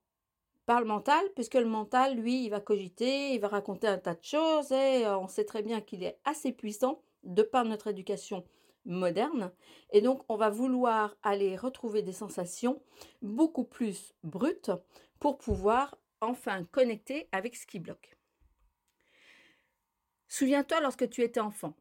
par 0.66 0.80
le 0.80 0.86
mental, 0.86 1.24
puisque 1.34 1.54
le 1.54 1.64
mental, 1.64 2.16
lui, 2.16 2.44
il 2.44 2.50
va 2.50 2.60
cogiter, 2.60 3.34
il 3.34 3.40
va 3.40 3.48
raconter 3.48 3.88
un 3.88 3.98
tas 3.98 4.14
de 4.14 4.22
choses, 4.22 4.70
et 4.70 5.04
euh, 5.04 5.18
on 5.18 5.26
sait 5.26 5.44
très 5.44 5.62
bien 5.62 5.80
qu'il 5.80 6.04
est 6.04 6.18
assez 6.24 6.52
puissant 6.52 7.02
de 7.22 7.42
par 7.42 7.64
notre 7.64 7.88
éducation 7.88 8.44
moderne. 8.84 9.52
Et 9.92 10.00
donc, 10.00 10.22
on 10.28 10.36
va 10.36 10.50
vouloir 10.50 11.16
aller 11.22 11.56
retrouver 11.56 12.02
des 12.02 12.12
sensations 12.12 12.82
beaucoup 13.22 13.64
plus 13.64 14.14
brutes 14.22 14.70
pour 15.18 15.38
pouvoir 15.38 15.98
enfin 16.20 16.64
connecter 16.64 17.28
avec 17.32 17.56
ce 17.56 17.66
qui 17.66 17.78
bloque. 17.78 18.16
Souviens-toi 20.28 20.80
lorsque 20.80 21.08
tu 21.10 21.22
étais 21.22 21.40
enfant. 21.40 21.74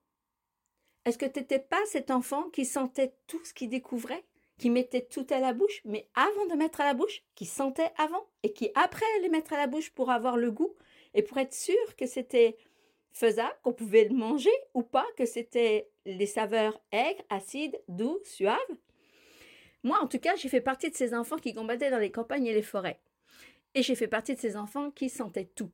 Est-ce 1.05 1.17
que 1.17 1.25
tu 1.25 1.39
n'étais 1.39 1.59
pas 1.59 1.83
cet 1.85 2.11
enfant 2.11 2.49
qui 2.49 2.65
sentait 2.65 3.15
tout 3.27 3.43
ce 3.45 3.53
qu'il 3.53 3.69
découvrait, 3.69 4.25
qui 4.57 4.69
mettaient 4.69 5.05
tout 5.05 5.25
à 5.29 5.39
la 5.39 5.53
bouche, 5.53 5.81
mais 5.85 6.09
avant 6.15 6.45
de 6.47 6.55
mettre 6.55 6.81
à 6.81 6.85
la 6.85 6.93
bouche, 6.93 7.23
qui 7.35 7.45
sentaient 7.45 7.91
avant, 7.97 8.27
et 8.43 8.51
qui 8.51 8.71
après 8.75 9.05
les 9.21 9.29
mettre 9.29 9.53
à 9.53 9.57
la 9.57 9.67
bouche 9.67 9.91
pour 9.91 10.11
avoir 10.11 10.35
le 10.35 10.51
goût, 10.51 10.75
et 11.13 11.23
pour 11.23 11.37
être 11.37 11.53
sûr 11.53 11.95
que 11.95 12.05
c'était 12.05 12.57
faisable, 13.11 13.55
qu'on 13.63 13.73
pouvait 13.73 14.05
le 14.05 14.15
manger 14.15 14.51
ou 14.73 14.83
pas, 14.83 15.05
que 15.17 15.25
c'était 15.25 15.89
les 16.05 16.25
saveurs 16.25 16.79
aigres, 16.91 17.23
acides, 17.29 17.79
doux, 17.87 18.19
suaves. 18.23 18.57
Moi, 19.83 19.97
en 20.01 20.07
tout 20.07 20.19
cas, 20.19 20.35
j'ai 20.35 20.49
fait 20.49 20.61
partie 20.61 20.89
de 20.89 20.95
ces 20.95 21.13
enfants 21.13 21.37
qui 21.37 21.53
combattaient 21.53 21.91
dans 21.91 21.99
les 21.99 22.11
campagnes 22.11 22.47
et 22.47 22.53
les 22.53 22.61
forêts. 22.61 22.99
Et 23.75 23.83
j'ai 23.83 23.95
fait 23.95 24.07
partie 24.07 24.35
de 24.35 24.39
ces 24.39 24.57
enfants 24.57 24.91
qui 24.91 25.09
sentaient 25.09 25.49
tout. 25.55 25.71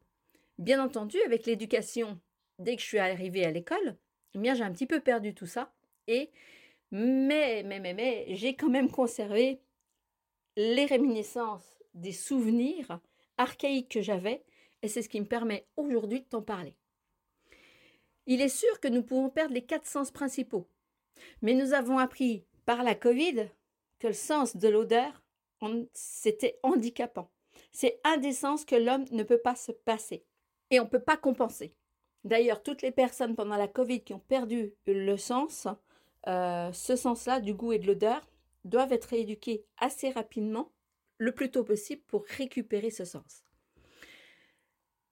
Bien 0.58 0.84
entendu, 0.84 1.18
avec 1.26 1.46
l'éducation, 1.46 2.20
dès 2.60 2.76
que 2.76 2.82
je 2.82 2.88
suis 2.88 3.00
arrivée 3.00 3.46
à 3.46 3.52
l'école, 3.52 3.98
eh 4.34 4.40
bien, 4.40 4.54
j'ai 4.54 4.64
un 4.64 4.72
petit 4.72 4.88
peu 4.88 5.00
perdu 5.00 5.34
tout 5.34 5.48
ça. 5.48 5.74
Et 6.08 6.30
mais, 6.92 7.64
mais, 7.64 7.80
mais, 7.80 7.94
mais, 7.94 8.26
j'ai 8.30 8.56
quand 8.56 8.70
même 8.70 8.90
conservé 8.90 9.60
les 10.56 10.86
réminiscences 10.86 11.84
des 11.94 12.12
souvenirs 12.12 13.00
archaïques 13.38 13.92
que 13.92 14.02
j'avais, 14.02 14.44
et 14.82 14.88
c'est 14.88 15.02
ce 15.02 15.10
qui 15.10 15.20
me 15.20 15.26
permet 15.26 15.68
aujourd'hui 15.78 16.22
de 16.22 16.26
t'en 16.26 16.42
parler. 16.42 16.76
Il 18.28 18.42
est 18.42 18.50
sûr 18.50 18.80
que 18.80 18.88
nous 18.88 19.04
pouvons 19.04 19.30
perdre 19.30 19.54
les 19.54 19.66
quatre 19.66 19.86
sens 19.86 20.12
principaux, 20.12 20.68
mais 21.42 21.54
nous 21.54 21.74
avons 21.74 22.00
appris 22.00 22.46
par 22.66 22.84
la 22.84 22.96
Covid 22.96 23.50
que 24.00 24.08
le 24.08 24.14
sens 24.14 24.58
de 24.58 24.68
l'odeur, 24.68 25.24
c'était 25.94 26.60
handicapant. 26.64 27.30
C'est 27.72 28.00
un 28.04 28.18
des 28.18 28.34
sens 28.34 28.66
que 28.66 28.76
l'homme 28.76 29.06
ne 29.12 29.24
peut 29.24 29.38
pas 29.38 29.56
se 29.56 29.72
passer, 29.72 30.26
et 30.72 30.80
on 30.80 30.86
ne 30.86 30.90
peut 30.90 31.00
pas 31.00 31.18
compenser. 31.18 31.76
D'ailleurs, 32.24 32.64
toutes 32.64 32.82
les 32.82 32.92
personnes 32.92 33.36
pendant 33.36 33.58
la 33.58 33.68
Covid 33.68 34.04
qui 34.04 34.14
ont 34.14 34.20
perdu 34.20 34.74
le 34.88 35.18
sens, 35.18 35.68
euh, 36.28 36.72
ce 36.74 36.96
sens-là 36.96 37.40
du 37.40 37.54
goût 37.54 37.72
et 37.72 37.80
de 37.80 37.86
l'odeur 37.86 38.28
doivent 38.64 38.94
être 38.94 39.06
rééduqués 39.06 39.64
assez 39.78 40.10
rapidement, 40.10 40.72
le 41.20 41.32
plus 41.32 41.52
tôt 41.52 41.64
possible, 41.64 42.02
pour 42.08 42.26
récupérer 42.26 42.90
ce 42.90 43.06
sens. 43.06 43.45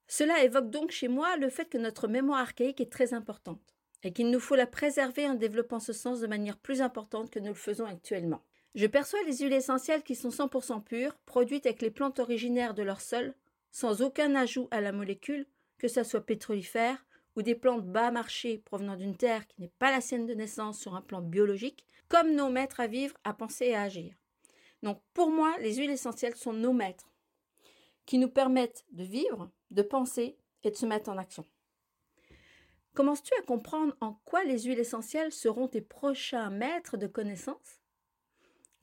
Cela 0.06 0.44
évoque 0.44 0.70
donc 0.70 0.90
chez 0.90 1.08
moi 1.08 1.36
le 1.36 1.48
fait 1.48 1.66
que 1.66 1.78
notre 1.78 2.08
mémoire 2.08 2.40
archaïque 2.40 2.80
est 2.80 2.92
très 2.92 3.14
importante 3.14 3.74
et 4.02 4.12
qu'il 4.12 4.30
nous 4.30 4.40
faut 4.40 4.54
la 4.54 4.66
préserver 4.66 5.26
en 5.26 5.34
développant 5.34 5.80
ce 5.80 5.92
sens 5.92 6.20
de 6.20 6.26
manière 6.26 6.58
plus 6.58 6.82
importante 6.82 7.30
que 7.30 7.38
nous 7.38 7.48
le 7.48 7.54
faisons 7.54 7.86
actuellement. 7.86 8.42
Je 8.74 8.86
perçois 8.86 9.22
les 9.22 9.38
huiles 9.38 9.52
essentielles 9.52 10.02
qui 10.02 10.14
sont 10.14 10.30
100% 10.30 10.82
pures, 10.82 11.16
produites 11.26 11.64
avec 11.64 11.80
les 11.80 11.90
plantes 11.90 12.18
originaires 12.18 12.74
de 12.74 12.82
leur 12.82 13.00
sol, 13.00 13.34
sans 13.70 14.02
aucun 14.02 14.34
ajout 14.34 14.68
à 14.70 14.80
la 14.80 14.92
molécule, 14.92 15.46
que 15.78 15.88
ce 15.88 16.02
soit 16.02 16.26
pétrolifère 16.26 17.06
ou 17.36 17.42
des 17.42 17.54
plantes 17.54 17.86
bas 17.86 18.10
marché 18.10 18.58
provenant 18.58 18.96
d'une 18.96 19.16
terre 19.16 19.46
qui 19.46 19.60
n'est 19.60 19.72
pas 19.78 19.90
la 19.90 20.00
sienne 20.00 20.26
de 20.26 20.34
naissance 20.34 20.78
sur 20.78 20.94
un 20.94 21.02
plan 21.02 21.20
biologique, 21.20 21.86
comme 22.08 22.34
nos 22.34 22.50
maîtres 22.50 22.80
à 22.80 22.86
vivre, 22.86 23.16
à 23.24 23.32
penser 23.32 23.66
et 23.66 23.74
à 23.74 23.82
agir. 23.82 24.14
Donc 24.82 25.00
pour 25.14 25.30
moi, 25.30 25.56
les 25.60 25.76
huiles 25.76 25.90
essentielles 25.90 26.36
sont 26.36 26.52
nos 26.52 26.72
maîtres, 26.72 27.10
qui 28.06 28.18
nous 28.18 28.28
permettent 28.28 28.84
de 28.92 29.04
vivre, 29.04 29.50
de 29.74 29.82
penser 29.82 30.38
et 30.62 30.70
de 30.70 30.76
se 30.76 30.86
mettre 30.86 31.10
en 31.10 31.18
action. 31.18 31.44
Commences-tu 32.94 33.34
à 33.38 33.42
comprendre 33.42 33.96
en 34.00 34.14
quoi 34.24 34.44
les 34.44 34.62
huiles 34.62 34.78
essentielles 34.78 35.32
seront 35.32 35.66
tes 35.66 35.80
prochains 35.80 36.50
maîtres 36.50 36.96
de 36.96 37.08
connaissances? 37.08 37.80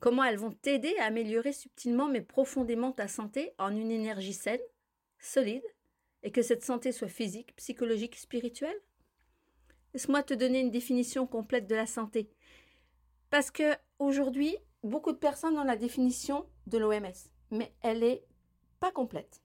Comment 0.01 0.23
elles 0.23 0.37
vont 0.37 0.51
t'aider 0.51 0.93
à 0.97 1.05
améliorer 1.05 1.53
subtilement 1.53 2.07
mais 2.07 2.21
profondément 2.21 2.91
ta 2.91 3.07
santé 3.07 3.53
en 3.57 3.75
une 3.75 3.91
énergie 3.91 4.33
saine, 4.33 4.59
solide 5.19 5.63
et 6.23 6.31
que 6.31 6.41
cette 6.41 6.65
santé 6.65 6.91
soit 6.91 7.07
physique, 7.07 7.55
psychologique, 7.55 8.17
spirituelle? 8.17 8.79
Laisse-moi 9.93 10.23
te 10.23 10.33
donner 10.33 10.59
une 10.59 10.71
définition 10.71 11.25
complète 11.25 11.67
de 11.67 11.75
la 11.75 11.85
santé. 11.85 12.29
Parce 13.29 13.51
que 13.51 13.75
aujourd'hui, 13.99 14.57
beaucoup 14.83 15.11
de 15.13 15.17
personnes 15.17 15.57
ont 15.57 15.63
la 15.63 15.77
définition 15.77 16.45
de 16.67 16.77
l'OMS, 16.77 17.29
mais 17.49 17.73
elle 17.81 17.99
n'est 17.99 18.23
pas 18.79 18.91
complète. 18.91 19.40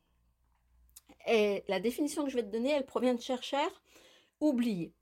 Et 1.27 1.65
la 1.69 1.81
définition 1.81 2.25
que 2.25 2.31
je 2.31 2.37
vais 2.37 2.43
te 2.43 2.53
donner, 2.53 2.71
elle 2.71 2.87
provient 2.87 3.15
de 3.15 3.21
chercheurs 3.21 3.83
oubliés. 4.41 4.93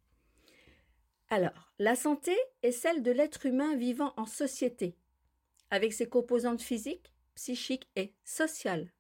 Alors, 1.29 1.73
la 1.79 1.97
santé 1.97 2.37
est 2.63 2.73
celle 2.73 3.03
de 3.03 3.11
l'être 3.11 3.47
humain 3.47 3.77
vivant 3.77 4.13
en 4.17 4.27
société, 4.27 4.97
avec 5.71 5.93
ses 5.93 6.09
composantes 6.09 6.63
physiques, 6.63 7.13
psychiques 7.35 7.89
et 7.97 8.15
sociales, 8.25 8.93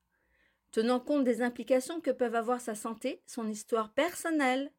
tenant 0.70 1.00
compte 1.00 1.24
des 1.24 1.42
implications 1.42 2.00
que 2.00 2.10
peuvent 2.10 2.34
avoir 2.34 2.60
sa 2.60 2.74
santé, 2.74 3.22
son 3.26 3.48
histoire 3.48 3.92
personnelle 3.92 4.72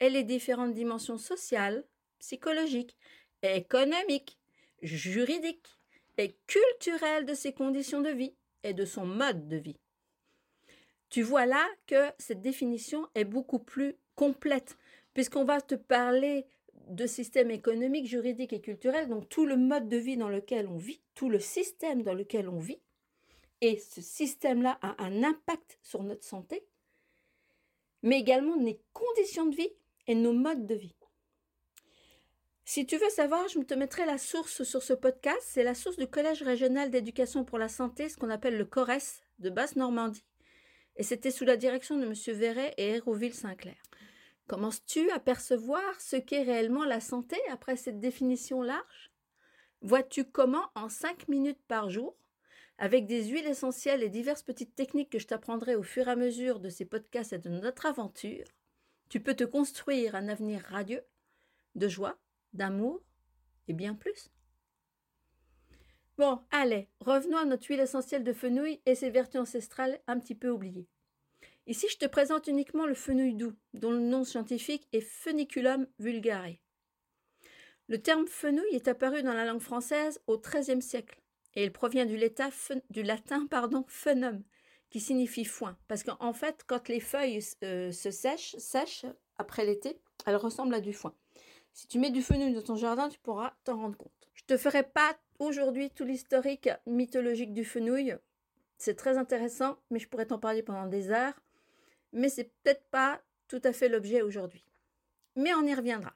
et 0.00 0.08
les 0.08 0.24
différentes 0.24 0.74
dimensions 0.74 1.18
sociales, 1.18 1.84
psychologiques, 2.18 2.96
économiques, 3.42 4.38
juridiques 4.82 5.68
et 6.18 6.36
culturelles 6.46 7.26
de 7.26 7.34
ses 7.34 7.52
conditions 7.52 8.00
de 8.00 8.10
vie 8.10 8.34
et 8.62 8.72
de 8.72 8.84
son 8.84 9.06
mode 9.06 9.48
de 9.48 9.56
vie. 9.56 9.78
Tu 11.08 11.22
vois 11.22 11.46
là 11.46 11.64
que 11.86 12.10
cette 12.18 12.42
définition 12.42 13.06
est 13.14 13.24
beaucoup 13.24 13.58
plus 13.58 13.96
complète, 14.14 14.76
puisqu'on 15.14 15.44
va 15.44 15.60
te 15.60 15.74
parler 15.74 16.46
de 16.88 17.06
système 17.06 17.50
économique, 17.50 18.06
juridique 18.06 18.52
et 18.52 18.60
culturel, 18.60 19.08
donc 19.08 19.28
tout 19.28 19.46
le 19.46 19.56
mode 19.56 19.88
de 19.88 19.96
vie 19.96 20.16
dans 20.16 20.28
lequel 20.28 20.68
on 20.68 20.76
vit, 20.76 21.00
tout 21.14 21.28
le 21.28 21.40
système 21.40 22.02
dans 22.02 22.14
lequel 22.14 22.48
on 22.48 22.58
vit, 22.58 22.80
et 23.60 23.78
ce 23.78 24.00
système-là 24.00 24.78
a 24.82 25.02
un 25.02 25.22
impact 25.22 25.78
sur 25.82 26.02
notre 26.02 26.24
santé, 26.24 26.64
mais 28.02 28.20
également 28.20 28.56
nos 28.56 28.78
conditions 28.92 29.46
de 29.46 29.56
vie 29.56 29.72
et 30.06 30.14
nos 30.14 30.32
modes 30.32 30.66
de 30.66 30.74
vie. 30.74 30.94
Si 32.68 32.84
tu 32.84 32.96
veux 32.96 33.10
savoir, 33.10 33.46
je 33.48 33.60
te 33.60 33.74
mettrai 33.74 34.06
la 34.06 34.18
source 34.18 34.64
sur 34.64 34.82
ce 34.82 34.92
podcast. 34.92 35.38
C'est 35.40 35.62
la 35.62 35.74
source 35.74 35.96
du 35.96 36.08
Collège 36.08 36.42
régional 36.42 36.90
d'éducation 36.90 37.44
pour 37.44 37.58
la 37.58 37.68
santé, 37.68 38.08
ce 38.08 38.16
qu'on 38.16 38.28
appelle 38.28 38.58
le 38.58 38.64
CORES 38.64 39.22
de 39.38 39.50
Basse-Normandie. 39.50 40.24
Et 40.96 41.02
c'était 41.02 41.30
sous 41.30 41.44
la 41.44 41.56
direction 41.56 41.98
de 41.98 42.04
M. 42.04 42.14
Verret 42.38 42.74
et 42.76 42.94
Hérouville-Saint-Clair. 42.94 43.76
Commences-tu 44.46 45.10
à 45.10 45.18
percevoir 45.18 46.00
ce 46.00 46.16
qu'est 46.16 46.42
réellement 46.42 46.84
la 46.84 47.00
santé 47.00 47.36
après 47.50 47.76
cette 47.76 47.98
définition 48.00 48.62
large? 48.62 49.10
Vois-tu 49.82 50.24
comment, 50.24 50.70
en 50.74 50.88
5 50.88 51.28
minutes 51.28 51.62
par 51.68 51.90
jour, 51.90 52.16
avec 52.78 53.06
des 53.06 53.24
huiles 53.24 53.46
essentielles 53.46 54.02
et 54.02 54.08
diverses 54.08 54.42
petites 54.42 54.74
techniques 54.74 55.10
que 55.10 55.18
je 55.18 55.26
t'apprendrai 55.26 55.74
au 55.74 55.82
fur 55.82 56.08
et 56.08 56.12
à 56.12 56.16
mesure 56.16 56.60
de 56.60 56.68
ces 56.68 56.84
podcasts 56.84 57.32
et 57.32 57.38
de 57.38 57.48
notre 57.48 57.86
aventure, 57.86 58.44
tu 59.08 59.20
peux 59.20 59.34
te 59.34 59.44
construire 59.44 60.14
un 60.14 60.28
avenir 60.28 60.62
radieux, 60.62 61.04
de 61.74 61.88
joie, 61.88 62.18
d'amour 62.52 63.02
et 63.68 63.72
bien 63.72 63.94
plus. 63.94 64.30
Bon, 66.18 66.40
allez, 66.50 66.88
revenons 67.00 67.36
à 67.36 67.44
notre 67.44 67.66
huile 67.66 67.80
essentielle 67.80 68.24
de 68.24 68.32
fenouil 68.32 68.80
et 68.86 68.94
ses 68.94 69.10
vertus 69.10 69.40
ancestrales 69.40 70.00
un 70.06 70.18
petit 70.18 70.34
peu 70.34 70.48
oubliées. 70.48 70.88
Ici, 71.66 71.86
je 71.90 71.98
te 71.98 72.06
présente 72.06 72.46
uniquement 72.46 72.86
le 72.86 72.94
fenouil 72.94 73.34
doux, 73.34 73.52
dont 73.74 73.90
le 73.90 73.98
nom 73.98 74.24
scientifique 74.24 74.88
est 74.92 75.02
Feniculum 75.02 75.86
vulgare. 75.98 76.54
Le 77.88 78.00
terme 78.00 78.26
fenouil 78.26 78.74
est 78.74 78.88
apparu 78.88 79.22
dans 79.22 79.34
la 79.34 79.44
langue 79.44 79.60
française 79.60 80.20
au 80.26 80.38
XIIIe 80.38 80.80
siècle 80.80 81.20
et 81.54 81.64
il 81.64 81.72
provient 81.72 82.06
du, 82.06 82.16
latin 82.16 83.46
pardon, 83.46 83.84
phenum, 83.88 84.42
qui 84.88 85.00
signifie 85.00 85.44
foin. 85.44 85.76
Parce 85.86 86.02
qu'en 86.02 86.32
fait, 86.32 86.64
quand 86.66 86.88
les 86.88 87.00
feuilles 87.00 87.40
euh, 87.62 87.92
se 87.92 88.10
sèchent, 88.10 88.56
sèchent 88.56 89.06
après 89.36 89.66
l'été, 89.66 90.00
elles 90.26 90.36
ressemblent 90.36 90.74
à 90.74 90.80
du 90.80 90.92
foin. 90.92 91.14
Si 91.72 91.86
tu 91.88 91.98
mets 91.98 92.10
du 92.10 92.22
fenouil 92.22 92.54
dans 92.54 92.62
ton 92.62 92.76
jardin, 92.76 93.08
tu 93.08 93.18
pourras 93.18 93.54
t'en 93.64 93.76
rendre 93.76 93.96
compte. 93.96 94.30
Je 94.34 94.44
te 94.44 94.56
ferai 94.56 94.82
pas 94.82 95.16
aujourd'hui 95.38 95.90
tout 95.90 96.04
l'historique 96.04 96.68
mythologique 96.86 97.52
du 97.52 97.64
fenouil. 97.64 98.16
C'est 98.78 98.96
très 98.96 99.16
intéressant, 99.16 99.78
mais 99.90 99.98
je 99.98 100.08
pourrais 100.08 100.26
t'en 100.26 100.38
parler 100.38 100.62
pendant 100.62 100.86
des 100.86 101.10
heures. 101.10 101.40
Mais 102.12 102.28
c'est 102.28 102.50
peut-être 102.62 102.84
pas 102.90 103.20
tout 103.48 103.60
à 103.64 103.72
fait 103.72 103.88
l'objet 103.88 104.22
aujourd'hui. 104.22 104.64
Mais 105.36 105.54
on 105.54 105.62
y 105.64 105.74
reviendra. 105.74 106.14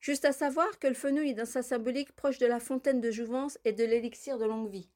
Juste 0.00 0.24
à 0.24 0.32
savoir 0.32 0.78
que 0.78 0.86
le 0.86 0.94
fenouil 0.94 1.34
dans 1.34 1.44
sa 1.44 1.62
symbolique 1.62 2.12
proche 2.12 2.38
de 2.38 2.46
la 2.46 2.60
fontaine 2.60 3.00
de 3.00 3.10
jouvence 3.10 3.58
et 3.64 3.72
de 3.72 3.84
l'élixir 3.84 4.38
de 4.38 4.46
longue 4.46 4.70
vie. 4.70 4.88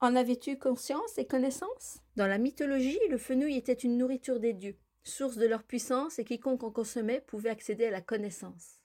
En 0.00 0.14
avais-tu 0.14 0.58
conscience 0.58 1.18
et 1.18 1.26
connaissance? 1.26 1.98
Dans 2.16 2.26
la 2.26 2.38
mythologie, 2.38 2.98
le 3.10 3.18
fenouil 3.18 3.56
était 3.56 3.72
une 3.72 3.96
nourriture 3.96 4.38
des 4.38 4.52
dieux, 4.52 4.76
source 5.02 5.36
de 5.36 5.46
leur 5.46 5.62
puissance 5.62 6.18
et 6.18 6.24
quiconque 6.24 6.62
en 6.62 6.70
consommait 6.70 7.22
pouvait 7.22 7.50
accéder 7.50 7.86
à 7.86 7.90
la 7.90 8.00
connaissance. 8.00 8.80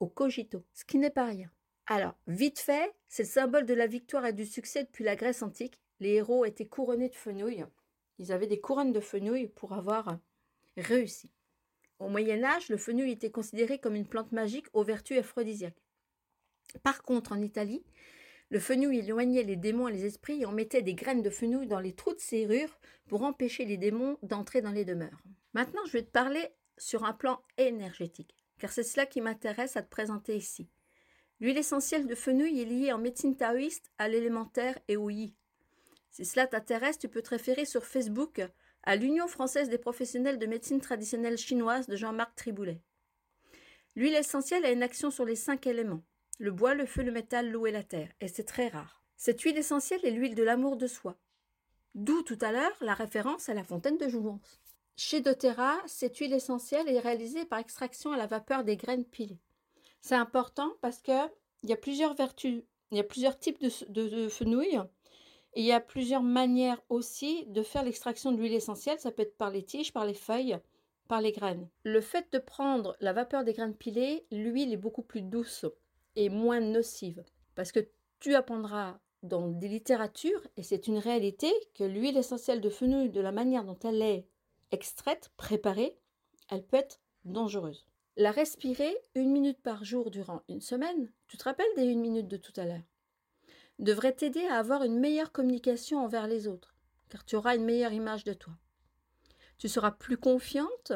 Au 0.00 0.08
cogito, 0.08 0.64
ce 0.74 0.84
qui 0.84 0.98
n'est 0.98 1.10
pas 1.10 1.26
rien. 1.26 1.50
Alors, 1.92 2.14
vite 2.28 2.60
fait, 2.60 2.94
c'est 3.08 3.24
le 3.24 3.28
symbole 3.28 3.66
de 3.66 3.74
la 3.74 3.88
victoire 3.88 4.24
et 4.24 4.32
du 4.32 4.46
succès 4.46 4.84
depuis 4.84 5.02
la 5.02 5.16
Grèce 5.16 5.42
antique. 5.42 5.80
Les 5.98 6.10
héros 6.10 6.44
étaient 6.44 6.68
couronnés 6.68 7.08
de 7.08 7.16
fenouil. 7.16 7.64
Ils 8.18 8.30
avaient 8.30 8.46
des 8.46 8.60
couronnes 8.60 8.92
de 8.92 9.00
fenouil 9.00 9.48
pour 9.48 9.72
avoir 9.72 10.20
réussi. 10.76 11.32
Au 11.98 12.08
Moyen 12.08 12.44
Âge, 12.44 12.68
le 12.68 12.76
fenouil 12.76 13.10
était 13.10 13.32
considéré 13.32 13.80
comme 13.80 13.96
une 13.96 14.06
plante 14.06 14.30
magique 14.30 14.68
aux 14.72 14.84
vertus 14.84 15.18
aphrodisiaques. 15.18 15.82
Par 16.84 17.02
contre, 17.02 17.32
en 17.32 17.42
Italie, 17.42 17.82
le 18.50 18.60
fenouil 18.60 19.00
éloignait 19.00 19.42
les 19.42 19.56
démons 19.56 19.88
et 19.88 19.92
les 19.92 20.06
esprits 20.06 20.42
et 20.42 20.46
on 20.46 20.52
mettait 20.52 20.82
des 20.82 20.94
graines 20.94 21.22
de 21.22 21.30
fenouil 21.30 21.66
dans 21.66 21.80
les 21.80 21.96
trous 21.96 22.14
de 22.14 22.20
serrure 22.20 22.78
pour 23.08 23.24
empêcher 23.24 23.64
les 23.64 23.78
démons 23.78 24.16
d'entrer 24.22 24.62
dans 24.62 24.70
les 24.70 24.84
demeures. 24.84 25.24
Maintenant, 25.54 25.84
je 25.86 25.94
vais 25.94 26.04
te 26.04 26.12
parler 26.12 26.50
sur 26.78 27.02
un 27.02 27.14
plan 27.14 27.42
énergétique, 27.58 28.36
car 28.60 28.70
c'est 28.70 28.84
cela 28.84 29.06
qui 29.06 29.20
m'intéresse 29.20 29.76
à 29.76 29.82
te 29.82 29.90
présenter 29.90 30.36
ici. 30.36 30.68
L'huile 31.40 31.58
essentielle 31.58 32.06
de 32.06 32.14
fenouil 32.14 32.60
est 32.60 32.66
liée 32.66 32.92
en 32.92 32.98
médecine 32.98 33.36
taoïste 33.36 33.90
à 33.98 34.08
l'élémentaire 34.08 34.78
et 34.88 34.96
au 34.96 35.10
yi. 35.10 35.34
Si 36.10 36.24
cela 36.24 36.46
t'intéresse, 36.46 36.98
tu 36.98 37.08
peux 37.08 37.22
te 37.22 37.30
référer 37.30 37.64
sur 37.64 37.86
Facebook 37.86 38.42
à 38.82 38.96
l'Union 38.96 39.28
française 39.28 39.68
des 39.68 39.78
professionnels 39.78 40.38
de 40.38 40.46
médecine 40.46 40.80
traditionnelle 40.80 41.38
chinoise 41.38 41.86
de 41.86 41.96
Jean-Marc 41.96 42.34
Triboulet. 42.36 42.80
L'huile 43.96 44.16
essentielle 44.16 44.64
a 44.64 44.70
une 44.70 44.82
action 44.82 45.10
sur 45.10 45.24
les 45.24 45.36
cinq 45.36 45.66
éléments 45.66 46.02
le 46.40 46.52
bois, 46.52 46.74
le 46.74 46.86
feu, 46.86 47.02
le 47.02 47.12
métal, 47.12 47.50
l'eau 47.50 47.66
et 47.66 47.70
la 47.70 47.82
terre, 47.82 48.10
et 48.20 48.26
c'est 48.26 48.44
très 48.44 48.68
rare. 48.68 49.02
Cette 49.16 49.42
huile 49.42 49.58
essentielle 49.58 50.04
est 50.04 50.10
l'huile 50.10 50.34
de 50.34 50.42
l'amour 50.42 50.78
de 50.78 50.86
soi. 50.86 51.18
D'où 51.94 52.22
tout 52.22 52.38
à 52.40 52.50
l'heure 52.50 52.76
la 52.80 52.94
référence 52.94 53.50
à 53.50 53.54
la 53.54 53.62
fontaine 53.62 53.98
de 53.98 54.08
Jouvence. 54.08 54.62
Chez 54.96 55.20
doTERRA, 55.20 55.76
cette 55.86 56.16
huile 56.16 56.32
essentielle 56.32 56.88
est 56.88 56.98
réalisée 56.98 57.44
par 57.44 57.58
extraction 57.58 58.12
à 58.12 58.16
la 58.16 58.26
vapeur 58.26 58.64
des 58.64 58.78
graines 58.78 59.04
pilées. 59.04 59.38
C'est 60.00 60.14
important 60.14 60.72
parce 60.80 61.00
qu'il 61.00 61.30
y 61.64 61.72
a 61.72 61.76
plusieurs 61.76 62.14
vertus, 62.14 62.62
il 62.90 62.96
y 62.96 63.00
a 63.00 63.04
plusieurs 63.04 63.38
types 63.38 63.60
de, 63.60 63.70
de, 63.88 64.08
de 64.08 64.28
fenouil 64.28 64.80
et 65.54 65.60
il 65.60 65.66
y 65.66 65.72
a 65.72 65.80
plusieurs 65.80 66.22
manières 66.22 66.80
aussi 66.88 67.46
de 67.46 67.62
faire 67.62 67.84
l'extraction 67.84 68.32
de 68.32 68.38
l'huile 68.38 68.54
essentielle. 68.54 68.98
Ça 68.98 69.10
peut 69.10 69.22
être 69.22 69.36
par 69.36 69.50
les 69.50 69.64
tiges, 69.64 69.92
par 69.92 70.04
les 70.04 70.14
feuilles, 70.14 70.58
par 71.08 71.20
les 71.20 71.32
graines. 71.32 71.68
Le 71.82 72.00
fait 72.00 72.32
de 72.32 72.38
prendre 72.38 72.96
la 73.00 73.12
vapeur 73.12 73.44
des 73.44 73.52
graines 73.52 73.74
pilées, 73.74 74.26
l'huile 74.30 74.72
est 74.72 74.76
beaucoup 74.76 75.02
plus 75.02 75.22
douce 75.22 75.66
et 76.14 76.28
moins 76.28 76.60
nocive. 76.60 77.24
Parce 77.56 77.72
que 77.72 77.80
tu 78.20 78.34
apprendras 78.34 79.00
dans 79.22 79.48
des 79.48 79.68
littératures, 79.68 80.46
et 80.56 80.62
c'est 80.62 80.86
une 80.86 80.98
réalité, 80.98 81.52
que 81.74 81.84
l'huile 81.84 82.16
essentielle 82.16 82.60
de 82.60 82.70
fenouil, 82.70 83.10
de 83.10 83.20
la 83.20 83.32
manière 83.32 83.64
dont 83.64 83.78
elle 83.82 84.00
est 84.02 84.26
extraite, 84.70 85.30
préparée, 85.36 85.98
elle 86.48 86.64
peut 86.64 86.76
être 86.76 87.00
dangereuse. 87.24 87.89
La 88.16 88.32
respirer 88.32 88.96
une 89.14 89.30
minute 89.30 89.62
par 89.62 89.84
jour 89.84 90.10
durant 90.10 90.42
une 90.48 90.60
semaine, 90.60 91.10
tu 91.28 91.36
te 91.36 91.44
rappelles 91.44 91.74
des 91.76 91.84
une 91.84 92.00
minute 92.00 92.28
de 92.28 92.36
tout 92.36 92.52
à 92.56 92.66
l'heure, 92.66 92.82
devrait 93.78 94.12
t'aider 94.12 94.44
à 94.46 94.58
avoir 94.58 94.82
une 94.82 94.98
meilleure 94.98 95.32
communication 95.32 96.04
envers 96.04 96.26
les 96.26 96.48
autres, 96.48 96.74
car 97.08 97.24
tu 97.24 97.36
auras 97.36 97.54
une 97.54 97.64
meilleure 97.64 97.92
image 97.92 98.24
de 98.24 98.32
toi. 98.32 98.52
Tu 99.58 99.68
seras 99.68 99.92
plus 99.92 100.16
confiante 100.16 100.92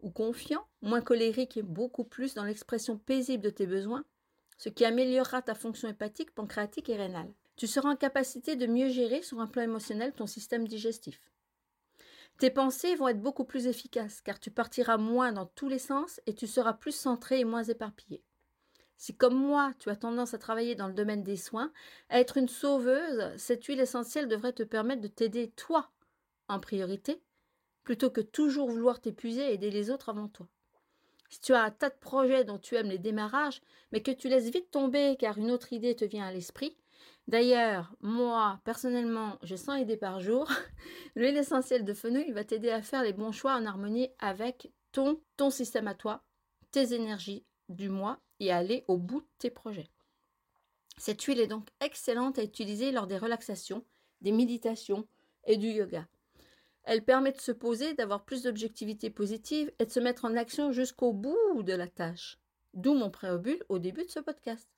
ou 0.00 0.10
confiant, 0.10 0.66
moins 0.82 1.00
colérique 1.00 1.56
et 1.56 1.62
beaucoup 1.62 2.04
plus 2.04 2.34
dans 2.34 2.44
l'expression 2.44 2.98
paisible 2.98 3.42
de 3.42 3.50
tes 3.50 3.66
besoins, 3.66 4.04
ce 4.58 4.68
qui 4.68 4.84
améliorera 4.84 5.42
ta 5.42 5.54
fonction 5.54 5.88
hépatique, 5.88 6.34
pancréatique 6.34 6.90
et 6.90 6.96
rénale. 6.96 7.32
Tu 7.56 7.66
seras 7.66 7.90
en 7.90 7.96
capacité 7.96 8.54
de 8.54 8.66
mieux 8.66 8.88
gérer 8.88 9.22
sur 9.22 9.40
un 9.40 9.46
plan 9.46 9.62
émotionnel 9.62 10.12
ton 10.12 10.26
système 10.26 10.68
digestif. 10.68 11.20
Tes 12.38 12.50
pensées 12.50 12.96
vont 12.96 13.08
être 13.08 13.22
beaucoup 13.22 13.44
plus 13.44 13.66
efficaces 13.66 14.20
car 14.20 14.40
tu 14.40 14.50
partiras 14.50 14.96
moins 14.96 15.32
dans 15.32 15.46
tous 15.46 15.68
les 15.68 15.78
sens 15.78 16.20
et 16.26 16.34
tu 16.34 16.46
seras 16.46 16.72
plus 16.72 16.94
centré 16.94 17.40
et 17.40 17.44
moins 17.44 17.62
éparpillé. 17.62 18.22
Si 18.96 19.14
comme 19.14 19.34
moi, 19.34 19.72
tu 19.78 19.90
as 19.90 19.96
tendance 19.96 20.34
à 20.34 20.38
travailler 20.38 20.74
dans 20.74 20.88
le 20.88 20.94
domaine 20.94 21.22
des 21.22 21.36
soins, 21.36 21.72
à 22.08 22.20
être 22.20 22.36
une 22.36 22.48
sauveuse, 22.48 23.32
cette 23.36 23.64
huile 23.64 23.80
essentielle 23.80 24.28
devrait 24.28 24.52
te 24.52 24.62
permettre 24.62 25.02
de 25.02 25.08
t'aider 25.08 25.50
toi 25.50 25.90
en 26.48 26.60
priorité, 26.60 27.22
plutôt 27.82 28.10
que 28.10 28.20
toujours 28.20 28.70
vouloir 28.70 29.00
t'épuiser 29.00 29.50
et 29.50 29.54
aider 29.54 29.70
les 29.70 29.90
autres 29.90 30.08
avant 30.08 30.28
toi. 30.28 30.48
Si 31.30 31.40
tu 31.40 31.52
as 31.52 31.62
un 31.62 31.70
tas 31.70 31.90
de 31.90 31.98
projets 32.00 32.44
dont 32.44 32.58
tu 32.58 32.76
aimes 32.76 32.90
les 32.90 32.98
démarrages, 32.98 33.60
mais 33.92 34.02
que 34.02 34.10
tu 34.10 34.28
laisses 34.28 34.50
vite 34.50 34.70
tomber 34.70 35.16
car 35.18 35.38
une 35.38 35.50
autre 35.50 35.72
idée 35.72 35.96
te 35.96 36.04
vient 36.04 36.26
à 36.26 36.32
l'esprit, 36.32 36.76
D'ailleurs, 37.26 37.94
moi, 38.00 38.60
personnellement, 38.64 39.38
j'ai 39.42 39.56
100 39.56 39.76
idées 39.76 39.96
par 39.96 40.20
jour. 40.20 40.50
L'huile 41.16 41.36
essentielle 41.36 41.84
de 41.84 41.94
fenouil 41.94 42.32
va 42.32 42.44
t'aider 42.44 42.70
à 42.70 42.82
faire 42.82 43.02
les 43.02 43.14
bons 43.14 43.32
choix 43.32 43.54
en 43.54 43.64
harmonie 43.64 44.10
avec 44.18 44.70
ton, 44.92 45.20
ton 45.36 45.50
système 45.50 45.88
à 45.88 45.94
toi, 45.94 46.22
tes 46.70 46.92
énergies 46.92 47.44
du 47.68 47.88
mois 47.88 48.20
et 48.40 48.52
aller 48.52 48.84
au 48.88 48.98
bout 48.98 49.20
de 49.20 49.26
tes 49.38 49.50
projets. 49.50 49.88
Cette 50.98 51.22
huile 51.22 51.40
est 51.40 51.46
donc 51.46 51.68
excellente 51.80 52.38
à 52.38 52.44
utiliser 52.44 52.92
lors 52.92 53.06
des 53.06 53.18
relaxations, 53.18 53.84
des 54.20 54.32
méditations 54.32 55.06
et 55.44 55.56
du 55.56 55.68
yoga. 55.68 56.06
Elle 56.84 57.04
permet 57.04 57.32
de 57.32 57.40
se 57.40 57.52
poser, 57.52 57.94
d'avoir 57.94 58.24
plus 58.24 58.42
d'objectivité 58.42 59.08
positive 59.08 59.72
et 59.78 59.86
de 59.86 59.90
se 59.90 60.00
mettre 60.00 60.26
en 60.26 60.36
action 60.36 60.72
jusqu'au 60.72 61.12
bout 61.12 61.62
de 61.62 61.72
la 61.72 61.88
tâche. 61.88 62.38
D'où 62.74 62.92
mon 62.94 63.10
préambule 63.10 63.64
au 63.68 63.78
début 63.78 64.04
de 64.04 64.10
ce 64.10 64.20
podcast. 64.20 64.68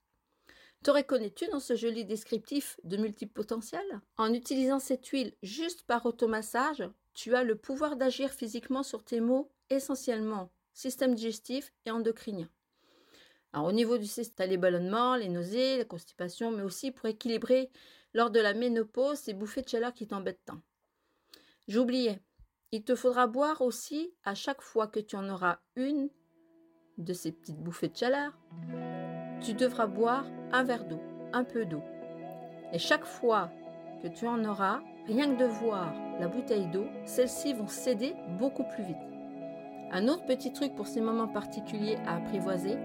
Te 0.82 0.90
reconnais-tu 0.90 1.48
dans 1.48 1.60
ce 1.60 1.74
joli 1.74 2.04
descriptif 2.04 2.78
de 2.84 2.96
multiples 2.96 3.32
potentiels 3.32 4.00
En 4.16 4.32
utilisant 4.32 4.78
cette 4.78 5.06
huile 5.06 5.34
juste 5.42 5.82
par 5.82 6.06
automassage, 6.06 6.88
tu 7.14 7.34
as 7.34 7.44
le 7.44 7.56
pouvoir 7.56 7.96
d'agir 7.96 8.30
physiquement 8.30 8.82
sur 8.82 9.04
tes 9.04 9.20
maux, 9.20 9.50
essentiellement 9.70 10.50
système 10.76 11.14
digestif 11.14 11.72
et 11.86 11.90
endocrinien. 11.90 12.48
Alors, 13.52 13.68
au 13.68 13.72
niveau 13.72 13.96
du 13.96 14.06
système, 14.06 14.50
les 14.50 14.58
ballonnements, 14.58 15.16
les 15.16 15.28
nausées, 15.28 15.78
la 15.78 15.84
constipation, 15.84 16.50
mais 16.50 16.62
aussi 16.62 16.90
pour 16.92 17.06
équilibrer 17.06 17.70
lors 18.12 18.30
de 18.30 18.40
la 18.40 18.54
ménopause 18.54 19.18
ces 19.18 19.32
bouffées 19.32 19.62
de 19.62 19.68
chaleur 19.68 19.94
qui 19.94 20.06
t'embêtent 20.06 20.44
tant. 20.44 20.60
J'oubliais, 21.66 22.20
il 22.72 22.84
te 22.84 22.94
faudra 22.94 23.26
boire 23.26 23.62
aussi 23.62 24.14
à 24.24 24.34
chaque 24.34 24.60
fois 24.60 24.86
que 24.86 25.00
tu 25.00 25.16
en 25.16 25.28
auras 25.30 25.60
une 25.74 26.10
de 26.98 27.12
ces 27.14 27.32
petites 27.32 27.58
bouffées 27.58 27.88
de 27.88 27.96
chaleur. 27.96 28.38
Tu 29.46 29.54
devras 29.54 29.86
boire 29.86 30.24
un 30.52 30.64
verre 30.64 30.82
d'eau, 30.82 30.98
un 31.32 31.44
peu 31.44 31.64
d'eau. 31.66 31.80
Et 32.72 32.80
chaque 32.80 33.04
fois 33.04 33.48
que 34.02 34.08
tu 34.08 34.26
en 34.26 34.44
auras, 34.44 34.80
rien 35.06 35.32
que 35.32 35.38
de 35.38 35.44
voir 35.44 35.94
la 36.18 36.26
bouteille 36.26 36.66
d'eau, 36.66 36.86
celles-ci 37.04 37.52
vont 37.54 37.68
céder 37.68 38.16
beaucoup 38.40 38.64
plus 38.64 38.82
vite. 38.82 38.96
Un 39.92 40.08
autre 40.08 40.26
petit 40.26 40.52
truc 40.52 40.74
pour 40.74 40.88
ces 40.88 41.00
moments 41.00 41.28
particuliers 41.28 41.96
à 42.08 42.16
apprivoiser, 42.16 42.76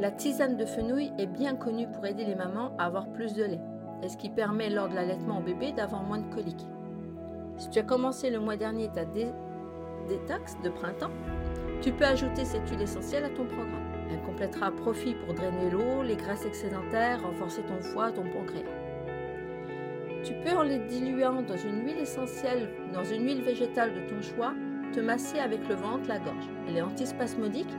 la 0.00 0.10
tisane 0.10 0.56
de 0.56 0.64
fenouil 0.64 1.12
est 1.18 1.28
bien 1.28 1.54
connue 1.54 1.86
pour 1.86 2.04
aider 2.04 2.24
les 2.24 2.34
mamans 2.34 2.72
à 2.76 2.86
avoir 2.86 3.06
plus 3.12 3.34
de 3.34 3.44
lait, 3.44 3.60
et 4.02 4.08
ce 4.08 4.16
qui 4.16 4.28
permet 4.28 4.70
lors 4.70 4.88
de 4.88 4.96
l'allaitement 4.96 5.38
au 5.38 5.42
bébé 5.42 5.70
d'avoir 5.70 6.02
moins 6.02 6.18
de 6.18 6.34
coliques. 6.34 6.66
Si 7.58 7.70
tu 7.70 7.78
as 7.78 7.84
commencé 7.84 8.28
le 8.28 8.40
mois 8.40 8.56
dernier 8.56 8.88
ta 8.88 9.04
détox 9.04 10.56
de 10.64 10.70
printemps, 10.70 11.12
tu 11.80 11.92
peux 11.92 12.06
ajouter 12.06 12.44
cette 12.44 12.68
huile 12.68 12.82
essentielle 12.82 13.22
à 13.22 13.30
ton 13.30 13.44
programme. 13.44 13.89
Elle 14.10 14.20
complétera 14.22 14.70
profit 14.72 15.14
pour 15.14 15.34
drainer 15.34 15.70
l'eau, 15.70 16.02
les 16.02 16.16
graisses 16.16 16.44
excédentaires, 16.44 17.22
renforcer 17.22 17.62
ton 17.62 17.80
foie, 17.80 18.10
ton 18.10 18.24
pancréas. 18.24 18.64
Tu 20.24 20.34
peux, 20.44 20.56
en 20.56 20.62
les 20.62 20.78
diluant 20.80 21.42
dans 21.42 21.56
une 21.56 21.84
huile 21.86 21.98
essentielle, 21.98 22.68
dans 22.92 23.04
une 23.04 23.24
huile 23.24 23.42
végétale 23.42 23.94
de 23.94 24.00
ton 24.08 24.20
choix, 24.20 24.52
te 24.92 25.00
masser 25.00 25.38
avec 25.38 25.66
le 25.68 25.76
ventre, 25.76 26.08
la 26.08 26.18
gorge. 26.18 26.48
Elle 26.68 26.76
est 26.76 26.82
antispasmodique, 26.82 27.72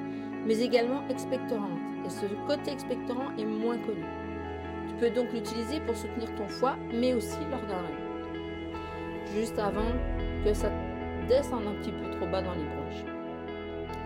mais 0.46 0.60
également 0.60 1.08
expectorante. 1.10 1.80
Et 2.06 2.10
ce 2.10 2.26
côté 2.48 2.72
expectorant 2.72 3.36
est 3.38 3.46
moins 3.46 3.78
connu. 3.78 4.06
Tu 4.88 4.96
peux 4.96 5.10
donc 5.10 5.32
l'utiliser 5.34 5.82
pour 5.82 5.96
soutenir 5.96 6.34
ton 6.36 6.48
foie, 6.48 6.78
mais 6.94 7.14
aussi 7.14 7.38
lors 7.52 7.62
juste 9.36 9.60
avant 9.60 9.92
que 10.44 10.54
ça 10.54 10.70
descende 11.28 11.68
un 11.68 11.82
petit 11.82 11.92
peu 11.92 12.10
trop 12.18 12.28
bas 12.28 12.42
dans 12.42 12.54
les 12.54 12.64
bronches. 12.64 13.11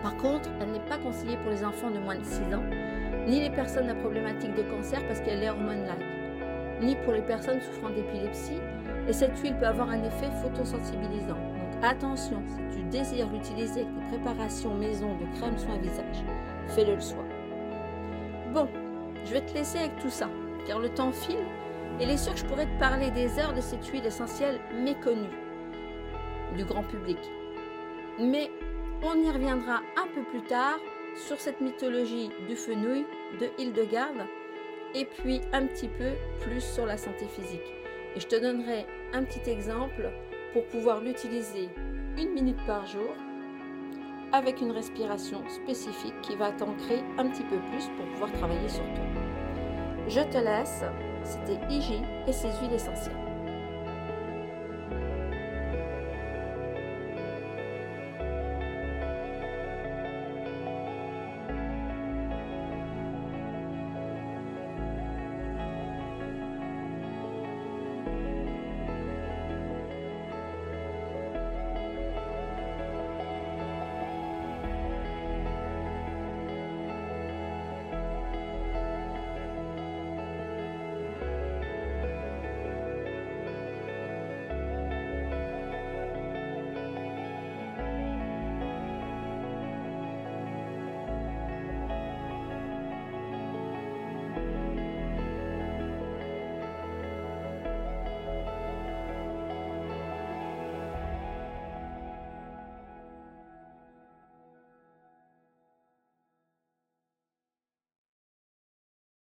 Par 0.02 0.16
contre, 0.16 0.50
elle 0.60 0.72
n'est 0.72 0.88
pas 0.88 0.98
conseillée 0.98 1.36
pour 1.38 1.50
les 1.50 1.64
enfants 1.64 1.90
de 1.90 1.98
moins 1.98 2.16
de 2.16 2.24
6 2.24 2.54
ans, 2.54 2.64
ni 3.26 3.40
les 3.40 3.50
personnes 3.50 3.88
à 3.88 3.94
problématique 3.94 4.54
de 4.54 4.62
cancer 4.62 5.00
parce 5.06 5.20
qu'elle 5.20 5.42
est 5.42 5.50
hormone-like, 5.50 6.82
ni 6.82 6.96
pour 6.96 7.12
les 7.12 7.22
personnes 7.22 7.60
souffrant 7.60 7.90
d'épilepsie, 7.90 8.60
et 9.08 9.12
cette 9.12 9.38
huile 9.40 9.56
peut 9.56 9.66
avoir 9.66 9.90
un 9.90 10.02
effet 10.02 10.30
photosensibilisant. 10.42 11.34
Donc 11.34 11.82
attention, 11.82 12.42
si 12.46 12.78
tu 12.78 12.84
désires 12.84 13.28
l'utiliser 13.32 13.82
avec 13.82 13.94
des 13.94 14.16
préparations 14.16 14.74
maison 14.74 15.14
de 15.14 15.38
crème 15.38 15.58
soin 15.58 15.76
visage, 15.78 16.24
fais-le 16.68 16.94
le 16.94 17.00
soir. 17.00 17.24
Bon, 18.52 18.68
je 19.24 19.32
vais 19.32 19.40
te 19.40 19.54
laisser 19.54 19.78
avec 19.78 19.98
tout 19.98 20.10
ça, 20.10 20.28
car 20.66 20.78
le 20.78 20.88
temps 20.88 21.12
file 21.12 21.44
il 22.00 22.10
est 22.10 22.16
sûr 22.18 22.34
que 22.34 22.40
je 22.40 22.44
pourrais 22.44 22.66
te 22.66 22.78
parler 22.78 23.10
des 23.10 23.38
heures 23.38 23.54
de 23.54 23.60
cette 23.60 23.86
huile 23.86 24.04
essentielle 24.04 24.60
méconnue 24.84 25.30
du 26.54 26.64
grand 26.64 26.82
public. 26.82 27.18
Mais 28.20 28.50
on 29.02 29.22
y 29.22 29.30
reviendra 29.30 29.80
un 29.96 30.06
peu 30.14 30.22
plus 30.22 30.42
tard 30.42 30.78
sur 31.14 31.40
cette 31.40 31.60
mythologie 31.60 32.30
du 32.48 32.56
fenouil 32.56 33.06
de 33.40 33.48
Hildegarde 33.58 34.26
et 34.94 35.04
puis 35.04 35.40
un 35.52 35.66
petit 35.66 35.88
peu 35.88 36.12
plus 36.40 36.60
sur 36.60 36.86
la 36.86 36.96
santé 36.96 37.26
physique. 37.26 37.74
Et 38.14 38.20
je 38.20 38.26
te 38.26 38.36
donnerai 38.36 38.86
un 39.12 39.24
petit 39.24 39.50
exemple 39.50 40.10
pour 40.52 40.64
pouvoir 40.66 41.00
l'utiliser 41.00 41.68
une 42.16 42.32
minute 42.32 42.64
par 42.66 42.86
jour 42.86 43.14
avec 44.32 44.60
une 44.60 44.72
respiration 44.72 45.42
spécifique 45.48 46.20
qui 46.22 46.34
va 46.36 46.50
t'ancrer 46.52 47.02
un 47.18 47.28
petit 47.28 47.44
peu 47.44 47.58
plus 47.70 47.88
pour 47.96 48.06
pouvoir 48.12 48.32
travailler 48.32 48.68
sur 48.68 48.84
toi. 48.84 49.04
Je 50.08 50.20
te 50.20 50.38
laisse 50.38 50.82
c'était 51.26 51.58
Iji 51.68 52.00
et 52.26 52.32
ses 52.32 52.48
huiles 52.60 52.72
essentielles. 52.72 53.25